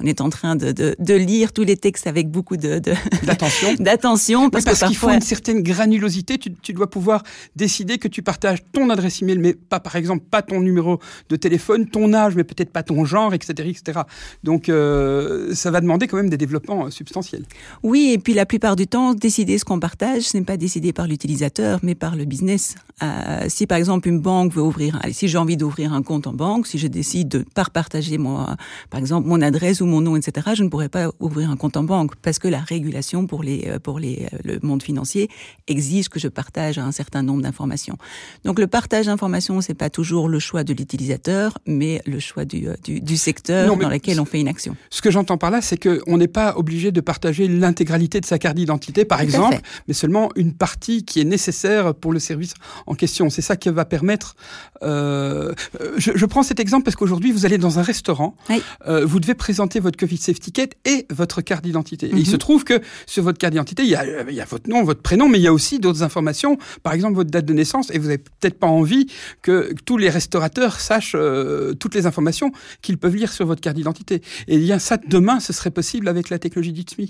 On 0.00 0.06
est 0.06 0.20
en 0.20 0.30
train 0.30 0.56
de, 0.56 0.72
de, 0.72 1.14
lire 1.14 1.52
tous 1.52 1.64
les 1.64 1.76
textes 1.76 2.06
avec 2.06 2.30
beaucoup 2.30 2.56
de 2.56 2.89
d'attention. 3.24 3.74
D'attention, 3.78 4.50
parce, 4.50 4.64
parce 4.64 4.84
qu'il 4.84 4.96
faut 4.96 5.10
une 5.10 5.20
certaine 5.20 5.62
granulosité. 5.62 6.38
Tu, 6.38 6.52
tu, 6.52 6.72
dois 6.72 6.88
pouvoir 6.88 7.22
décider 7.56 7.98
que 7.98 8.08
tu 8.08 8.22
partages 8.22 8.58
ton 8.72 8.90
adresse 8.90 9.22
email, 9.22 9.38
mais 9.38 9.54
pas, 9.54 9.80
par 9.80 9.96
exemple, 9.96 10.24
pas 10.30 10.42
ton 10.42 10.60
numéro 10.60 10.98
de 11.28 11.36
téléphone, 11.36 11.86
ton 11.86 12.12
âge, 12.12 12.34
mais 12.36 12.44
peut-être 12.44 12.70
pas 12.70 12.82
ton 12.82 13.04
genre, 13.04 13.34
etc., 13.34 13.68
etc. 13.68 14.00
Donc, 14.44 14.68
euh, 14.68 15.54
ça 15.54 15.70
va 15.70 15.80
demander 15.80 16.06
quand 16.06 16.16
même 16.16 16.30
des 16.30 16.36
développements 16.36 16.86
euh, 16.86 16.90
substantiels. 16.90 17.44
Oui, 17.82 18.10
et 18.12 18.18
puis 18.18 18.34
la 18.34 18.46
plupart 18.46 18.76
du 18.76 18.86
temps, 18.86 19.14
décider 19.14 19.58
ce 19.58 19.64
qu'on 19.64 19.80
partage, 19.80 20.22
ce 20.22 20.36
n'est 20.36 20.44
pas 20.44 20.56
décidé 20.56 20.92
par 20.92 21.06
l'utilisateur, 21.06 21.80
mais 21.82 21.94
par 21.94 22.16
le 22.16 22.24
business. 22.24 22.74
Euh, 23.02 23.46
si 23.48 23.66
par 23.66 23.78
exemple 23.78 24.08
une 24.08 24.20
banque 24.20 24.52
veut 24.52 24.62
ouvrir, 24.62 24.98
allez, 25.02 25.12
si 25.12 25.28
j'ai 25.28 25.38
envie 25.38 25.56
d'ouvrir 25.56 25.92
un 25.92 26.02
compte 26.02 26.26
en 26.26 26.32
banque, 26.32 26.66
si 26.66 26.78
je 26.78 26.86
décide 26.86 27.28
de 27.28 27.44
pas 27.54 27.64
partager 27.64 28.18
moi, 28.18 28.56
par 28.90 29.00
exemple, 29.00 29.28
mon 29.28 29.40
adresse 29.40 29.80
ou 29.80 29.86
mon 29.86 30.00
nom, 30.00 30.16
etc., 30.16 30.48
je 30.54 30.64
ne 30.64 30.68
pourrais 30.68 30.88
pas 30.88 31.10
ouvrir 31.20 31.50
un 31.50 31.56
compte 31.56 31.76
en 31.76 31.84
banque 31.84 32.16
parce 32.16 32.38
que 32.38 32.48
la 32.48 32.60
régulation 32.60 33.26
pour 33.26 33.42
les 33.42 33.68
euh, 33.68 33.78
pour 33.78 33.98
les 33.98 34.28
euh, 34.32 34.38
le 34.44 34.58
monde 34.62 34.82
financier 34.82 35.28
exige 35.66 36.08
que 36.08 36.18
je 36.18 36.28
partage 36.28 36.78
un 36.78 36.92
certain 36.92 37.22
nombre 37.22 37.42
d'informations. 37.42 37.96
Donc 38.44 38.58
le 38.58 38.66
partage 38.66 39.06
d'informations, 39.06 39.60
c'est 39.60 39.74
pas 39.74 39.90
toujours 39.90 40.28
le 40.28 40.38
choix 40.38 40.64
de 40.64 40.72
l'utilisateur, 40.72 41.58
mais 41.66 42.02
le 42.06 42.20
choix 42.20 42.44
du 42.44 42.68
euh, 42.68 42.74
du, 42.84 43.00
du 43.00 43.16
secteur 43.16 43.68
non, 43.68 43.76
dans 43.76 43.88
lequel 43.88 44.20
on 44.20 44.24
fait 44.24 44.40
une 44.40 44.48
action. 44.48 44.76
Ce 44.90 45.02
que 45.02 45.10
j'entends 45.10 45.38
par 45.38 45.50
là, 45.50 45.60
c'est 45.60 45.76
que 45.76 46.02
on 46.06 46.18
n'est 46.18 46.28
pas 46.28 46.56
obligé 46.56 46.92
de 46.92 47.00
partager 47.00 47.48
l'intégralité 47.48 48.20
de 48.20 48.26
sa 48.26 48.38
carte 48.38 48.56
d'identité, 48.56 49.04
par 49.04 49.18
Tout 49.18 49.24
exemple, 49.24 49.60
mais 49.88 49.94
seulement 49.94 50.30
une 50.36 50.52
partie 50.52 51.04
qui 51.04 51.20
est 51.20 51.24
nécessaire 51.24 51.94
pour 51.94 52.12
le 52.12 52.18
service 52.18 52.54
en 52.90 52.94
question. 52.94 53.30
C'est 53.30 53.42
ça 53.42 53.56
qui 53.56 53.68
va 53.70 53.84
permettre. 53.84 54.34
Euh, 54.82 55.52
je, 55.96 56.10
je 56.14 56.26
prends 56.26 56.42
cet 56.42 56.58
exemple 56.58 56.84
parce 56.84 56.96
qu'aujourd'hui 56.96 57.30
vous 57.30 57.44
allez 57.46 57.58
dans 57.58 57.78
un 57.78 57.82
restaurant, 57.82 58.34
oui. 58.48 58.62
euh, 58.88 59.06
vous 59.06 59.20
devez 59.20 59.34
présenter 59.34 59.78
votre 59.80 59.96
Covid 59.96 60.16
Safety 60.16 60.50
Kit 60.52 60.70
et 60.84 61.06
votre 61.10 61.40
carte 61.40 61.64
d'identité. 61.64 62.06
Mm 62.08 62.16
-hmm. 62.16 62.20
il 62.24 62.26
se 62.26 62.36
trouve 62.36 62.64
que 62.64 62.76
sur 63.06 63.22
votre 63.22 63.38
carte 63.38 63.52
d'identité, 63.54 63.82
il, 63.84 63.90
il, 64.28 64.34
y 64.34 64.40
a 64.40 64.48
votre 64.54 64.68
nom, 64.72 64.82
votre 64.92 65.02
prénom, 65.02 65.26
mais 65.30 65.38
il 65.40 65.44
y 65.48 65.52
a 65.52 65.52
aussi 65.52 65.78
d'autres 65.78 66.02
informations, 66.02 66.52
par 66.82 66.92
exemple 66.96 67.14
votre 67.20 67.30
date 67.36 67.46
de 67.52 67.54
naissance, 67.60 67.86
et 67.94 67.98
vous 68.00 68.08
n'avez 68.10 68.18
peut-être 68.40 68.58
pas 68.64 68.72
envie 68.80 69.04
que 69.46 69.54
tous 69.88 69.98
les 70.04 70.10
restaurateurs 70.18 70.72
sachent 70.90 71.16
euh, 71.18 71.74
toutes 71.80 71.94
les 71.98 72.04
informations 72.10 72.48
qu'ils 72.82 72.98
peuvent 73.02 73.16
lire 73.22 73.32
sur 73.38 73.46
votre 73.50 73.60
carte 73.60 73.76
d'identité. 73.80 74.16
Et 74.52 74.56
bien 74.66 74.78
ça, 74.88 74.94
demain, 75.16 75.38
ce 75.46 75.52
serait 75.58 75.74
possible 75.80 76.06
avec 76.14 76.24
la 76.32 76.38
technologie 76.44 76.72
d'ITSMI. 76.78 77.08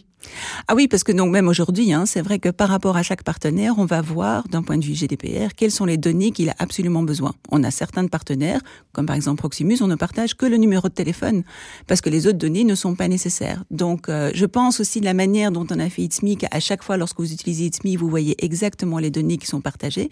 Ah 0.68 0.75
oui, 0.76 0.84
parce 0.88 1.04
que 1.06 1.12
donc 1.20 1.30
même 1.38 1.49
aujourd'hui, 1.49 1.88
hein, 1.96 2.04
c'est 2.12 2.22
vrai 2.28 2.38
que 2.44 2.50
par 2.60 2.68
rapport 2.75 2.96
à 2.96 3.02
chaque 3.08 3.25
partenaire, 3.32 3.75
on 3.78 3.87
va 3.94 4.00
voir 4.02 4.38
d'un 4.52 4.62
point 4.66 4.78
de 4.80 4.84
vue 4.88 4.94
GDPR 5.00 5.50
sont 5.70 5.84
les 5.84 5.96
données 5.96 6.30
qu'il 6.30 6.48
a 6.50 6.54
absolument 6.58 7.02
besoin. 7.02 7.34
On 7.50 7.62
a 7.64 7.70
certains 7.70 8.06
partenaires, 8.06 8.60
comme 8.92 9.06
par 9.06 9.16
exemple 9.16 9.38
Proximus, 9.38 9.78
on 9.80 9.86
ne 9.86 9.94
partage 9.94 10.34
que 10.34 10.46
le 10.46 10.56
numéro 10.56 10.88
de 10.88 10.94
téléphone 10.94 11.42
parce 11.86 12.00
que 12.00 12.10
les 12.10 12.26
autres 12.26 12.38
données 12.38 12.64
ne 12.64 12.74
sont 12.74 12.94
pas 12.94 13.08
nécessaires. 13.08 13.64
Donc, 13.70 14.08
euh, 14.08 14.30
je 14.34 14.46
pense 14.46 14.80
aussi 14.80 15.00
de 15.00 15.04
la 15.04 15.14
manière 15.14 15.50
dont 15.50 15.66
on 15.70 15.78
a 15.78 15.88
fait 15.88 16.02
It's 16.02 16.22
Me, 16.22 16.34
qu'à 16.34 16.60
chaque 16.60 16.82
fois 16.82 16.96
lorsque 16.96 17.18
vous 17.18 17.32
utilisez 17.32 17.66
It's 17.66 17.84
Me, 17.84 17.96
vous 17.96 18.08
voyez 18.08 18.42
exactement 18.44 18.98
les 18.98 19.10
données 19.10 19.38
qui 19.38 19.46
sont 19.46 19.60
partagées, 19.60 20.10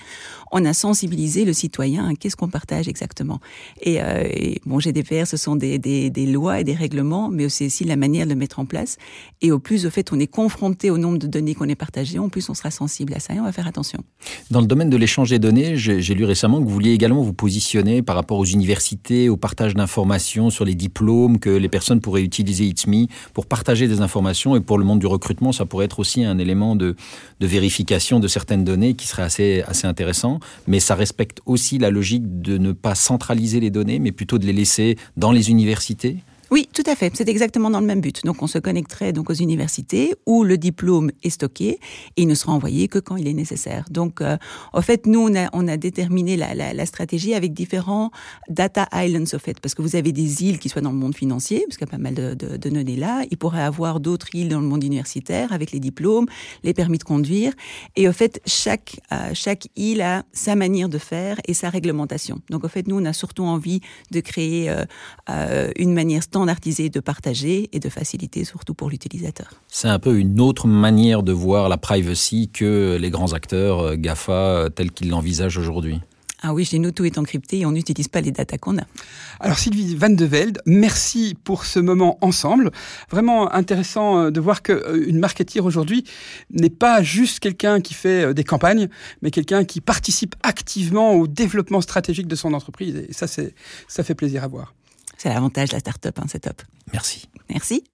on 0.53 0.65
a 0.65 0.73
sensibilisé 0.73 1.45
le 1.45 1.53
citoyen 1.53 2.09
à 2.09 2.15
qu'est-ce 2.15 2.37
qu'on 2.37 2.49
partage 2.49 2.89
exactement. 2.89 3.41
Et, 3.83 4.01
euh, 4.01 4.29
bon, 4.67 4.81
GDPR, 4.81 5.27
ce 5.27 5.37
sont 5.37 5.57
des, 5.57 5.79
lois 6.27 6.61
et 6.61 6.65
des 6.65 6.75
règlements, 6.75 7.29
mais 7.29 7.49
c'est 7.49 7.67
aussi 7.67 7.85
la 7.85 7.97
manière 7.97 8.27
de 8.27 8.31
le 8.31 8.37
mettre 8.37 8.59
en 8.59 8.67
place. 8.67 8.97
Et 9.41 9.53
au 9.53 9.59
plus, 9.59 9.87
au 9.87 9.91
fait, 9.91 10.13
on 10.13 10.19
est 10.19 10.27
confronté 10.27 10.91
au 10.91 10.99
nombre 10.99 11.19
de 11.19 11.27
données 11.27 11.55
qu'on 11.55 11.69
est 11.69 11.75
partagées, 11.75 12.19
en 12.19 12.29
plus, 12.29 12.49
on 12.49 12.55
sera 12.55 12.71
sensible 12.71 13.15
à 13.15 13.21
ça 13.21 13.35
et 13.35 13.41
on 13.41 13.45
va 13.45 13.53
faire 13.53 13.67
attention. 13.67 14.03
Dans 14.51 14.61
le 14.61 14.67
domaine 14.67 14.91
de 14.91 14.97
l'échange 14.97 15.33
données, 15.39 15.77
j'ai 15.77 16.15
lu 16.15 16.25
récemment 16.25 16.61
que 16.61 16.65
vous 16.65 16.75
vouliez 16.75 16.93
également 16.93 17.23
vous 17.23 17.33
positionner 17.33 18.03
par 18.03 18.17
rapport 18.17 18.39
aux 18.39 18.45
universités, 18.45 19.29
au 19.29 19.37
partage 19.37 19.75
d'informations 19.75 20.51
sur 20.51 20.65
les 20.65 20.75
diplômes 20.75 21.39
que 21.39 21.51
les 21.51 21.69
personnes 21.69 22.01
pourraient 22.01 22.23
utiliser 22.23 22.65
It's 22.65 22.87
Me 22.87 23.07
pour 23.35 23.47
partager 23.47 23.89
des 23.89 24.01
informations 24.01 24.57
et 24.57 24.61
pour 24.61 24.79
le 24.79 24.85
monde 24.85 24.99
du 24.99 25.07
recrutement, 25.07 25.53
ça 25.53 25.67
pourrait 25.67 25.87
être 25.87 25.99
aussi 25.99 26.25
un 26.25 26.39
élément 26.39 26.77
de, 26.77 26.97
de 27.41 27.47
vérification 27.47 28.21
de 28.21 28.29
certaines 28.29 28.65
données 28.65 28.95
qui 28.95 29.07
serait 29.07 29.23
assez, 29.23 29.63
assez 29.67 29.87
intéressant. 29.87 30.41
Mais 30.67 30.81
ça 30.81 30.95
respecte 30.95 31.41
aussi 31.47 31.79
la 31.79 31.91
logique 31.91 32.41
de 32.41 32.59
ne 32.59 32.73
pas 32.73 32.95
centraliser 32.95 33.61
les 33.61 33.71
données, 33.71 33.99
mais 33.99 34.13
plutôt 34.13 34.39
de 34.39 34.47
les 34.47 34.53
laisser 34.53 34.97
dans 35.17 35.33
les 35.33 35.51
universités 35.51 36.19
oui, 36.51 36.67
tout 36.73 36.83
à 36.87 36.95
fait. 36.95 37.15
C'est 37.15 37.29
exactement 37.29 37.69
dans 37.69 37.81
le 37.81 37.87
même 37.87 38.01
but. 38.01 38.25
Donc, 38.25 38.43
on 38.43 38.47
se 38.47 38.59
connecterait 38.59 39.13
donc 39.13 39.29
aux 39.29 39.35
universités 39.35 40.15
où 40.25 40.45
le 40.45 40.57
diplôme 40.57 41.11
est 41.23 41.31
stocké 41.31 41.79
et 42.17 42.23
il 42.23 42.27
ne 42.27 42.35
sera 42.35 42.53
envoyé 42.53 42.89
que 42.89 42.99
quand 42.99 43.17
il 43.17 43.29
est 43.29 43.35
nécessaire. 43.35 43.85
Donc, 43.91 44.23
euh, 44.23 44.39
en 44.73 44.81
fait, 44.81 45.07
nous, 45.07 45.21
on 45.21 45.35
a, 45.37 45.51
on 45.53 45.69
a 45.69 45.77
déterminé 45.77 46.39
la, 46.39 46.55
la, 46.55 46.73
la, 46.73 46.87
stratégie 46.87 47.35
avec 47.35 47.53
différents 47.53 48.11
data 48.49 48.89
islands, 48.95 49.35
au 49.35 49.39
fait, 49.39 49.61
parce 49.61 49.75
que 49.75 49.83
vous 49.83 49.95
avez 49.95 50.13
des 50.13 50.43
îles 50.45 50.59
qui 50.59 50.71
soient 50.71 50.81
dans 50.81 50.91
le 50.91 50.97
monde 50.97 51.15
financier, 51.15 51.65
parce 51.69 51.77
qu'il 51.77 51.87
y 51.87 51.91
a 51.91 51.93
pas 51.93 52.03
mal 52.03 52.15
de, 52.15 52.33
de, 52.33 52.57
de 52.57 52.71
données 52.71 52.97
là. 52.97 53.25
Il 53.31 53.37
pourrait 53.37 53.63
avoir 53.63 54.01
d'autres 54.01 54.29
îles 54.33 54.49
dans 54.49 54.61
le 54.61 54.67
monde 54.67 54.85
universitaire 54.85 55.53
avec 55.53 55.71
les 55.71 55.81
diplômes, 55.81 56.27
les 56.65 56.73
permis 56.73 56.97
de 56.97 57.05
conduire. 57.05 57.53
Et 57.95 58.09
au 58.09 58.13
fait, 58.13 58.41
chaque, 58.47 59.01
euh, 59.13 59.33
chaque 59.35 59.69
île 59.77 60.01
a 60.01 60.25
sa 60.33 60.57
manière 60.57 60.89
de 60.89 60.99
faire 60.99 61.37
et 61.47 61.53
sa 61.53 61.69
réglementation. 61.69 62.41
Donc, 62.49 62.65
en 62.65 62.69
fait, 62.69 62.89
nous, 62.89 62.99
on 62.99 63.05
a 63.05 63.13
surtout 63.13 63.45
envie 63.45 63.81
de 64.13 64.21
créer 64.21 64.71
euh, 64.71 64.85
euh 65.29 65.71
une 65.77 65.93
manière 65.93 66.23
standard 66.23 66.38
standardiser, 66.39 66.89
de 66.89 67.01
partager 67.01 67.69
et 67.73 67.81
de 67.81 67.89
faciliter 67.89 68.45
surtout 68.45 68.73
pour 68.73 68.91
l'utilisateur. 68.91 69.49
C'est 69.67 69.89
un 69.89 69.99
peu 69.99 70.19
une 70.19 70.41
autre 70.41 70.69
manière 70.69 71.25
de 71.25 71.33
voir 71.33 71.69
la 71.69 71.77
privacy 71.77 72.49
que 72.49 72.97
les 73.01 73.11
grands 73.11 73.33
acteurs 73.33 73.81
euh, 73.81 73.97
GAFA 73.97 74.33
euh, 74.33 74.69
tels 74.69 74.93
qu'ils 74.93 75.11
l'envisagent 75.11 75.59
aujourd'hui. 75.59 76.01
Ah 76.41 76.55
oui, 76.55 76.65
chez 76.65 76.79
nous, 76.79 76.93
tout 76.93 77.05
est 77.05 77.19
encrypté 77.19 77.59
et 77.59 77.67
on 77.67 77.73
n'utilise 77.73 78.07
pas 78.07 78.21
les 78.21 78.31
datas 78.31 78.59
qu'on 78.59 78.79
a. 78.79 78.85
Alors 79.41 79.59
Sylvie 79.59 79.97
Van 79.97 80.09
de 80.09 80.25
Velde, 80.25 80.63
merci 80.65 81.37
pour 81.43 81.65
ce 81.65 81.81
moment 81.81 82.17
ensemble. 82.21 82.71
Vraiment 83.11 83.53
intéressant 83.53 84.21
euh, 84.21 84.31
de 84.31 84.39
voir 84.39 84.63
qu'une 84.63 85.19
marketeer 85.19 85.65
aujourd'hui 85.65 86.05
n'est 86.53 86.71
pas 86.71 87.03
juste 87.03 87.41
quelqu'un 87.41 87.81
qui 87.81 87.95
fait 87.95 88.33
des 88.33 88.45
campagnes, 88.45 88.89
mais 89.23 89.33
quelqu'un 89.33 89.65
qui 89.65 89.81
participe 89.81 90.37
activement 90.45 91.15
au 91.15 91.27
développement 91.27 91.81
stratégique 91.81 92.29
de 92.29 92.37
son 92.37 92.55
entreprise. 92.55 93.05
Et 93.09 93.13
ça, 93.13 93.27
ça 93.27 94.05
fait 94.05 94.15
plaisir 94.15 94.45
à 94.45 94.47
voir. 94.47 94.75
C'est 95.19 95.29
l'avantage 95.29 95.71
de 95.71 95.75
la 95.75 95.81
start-up, 95.81 96.19
hein, 96.21 96.27
c'est 96.29 96.41
top. 96.41 96.63
Merci. 96.93 97.29
Merci. 97.51 97.85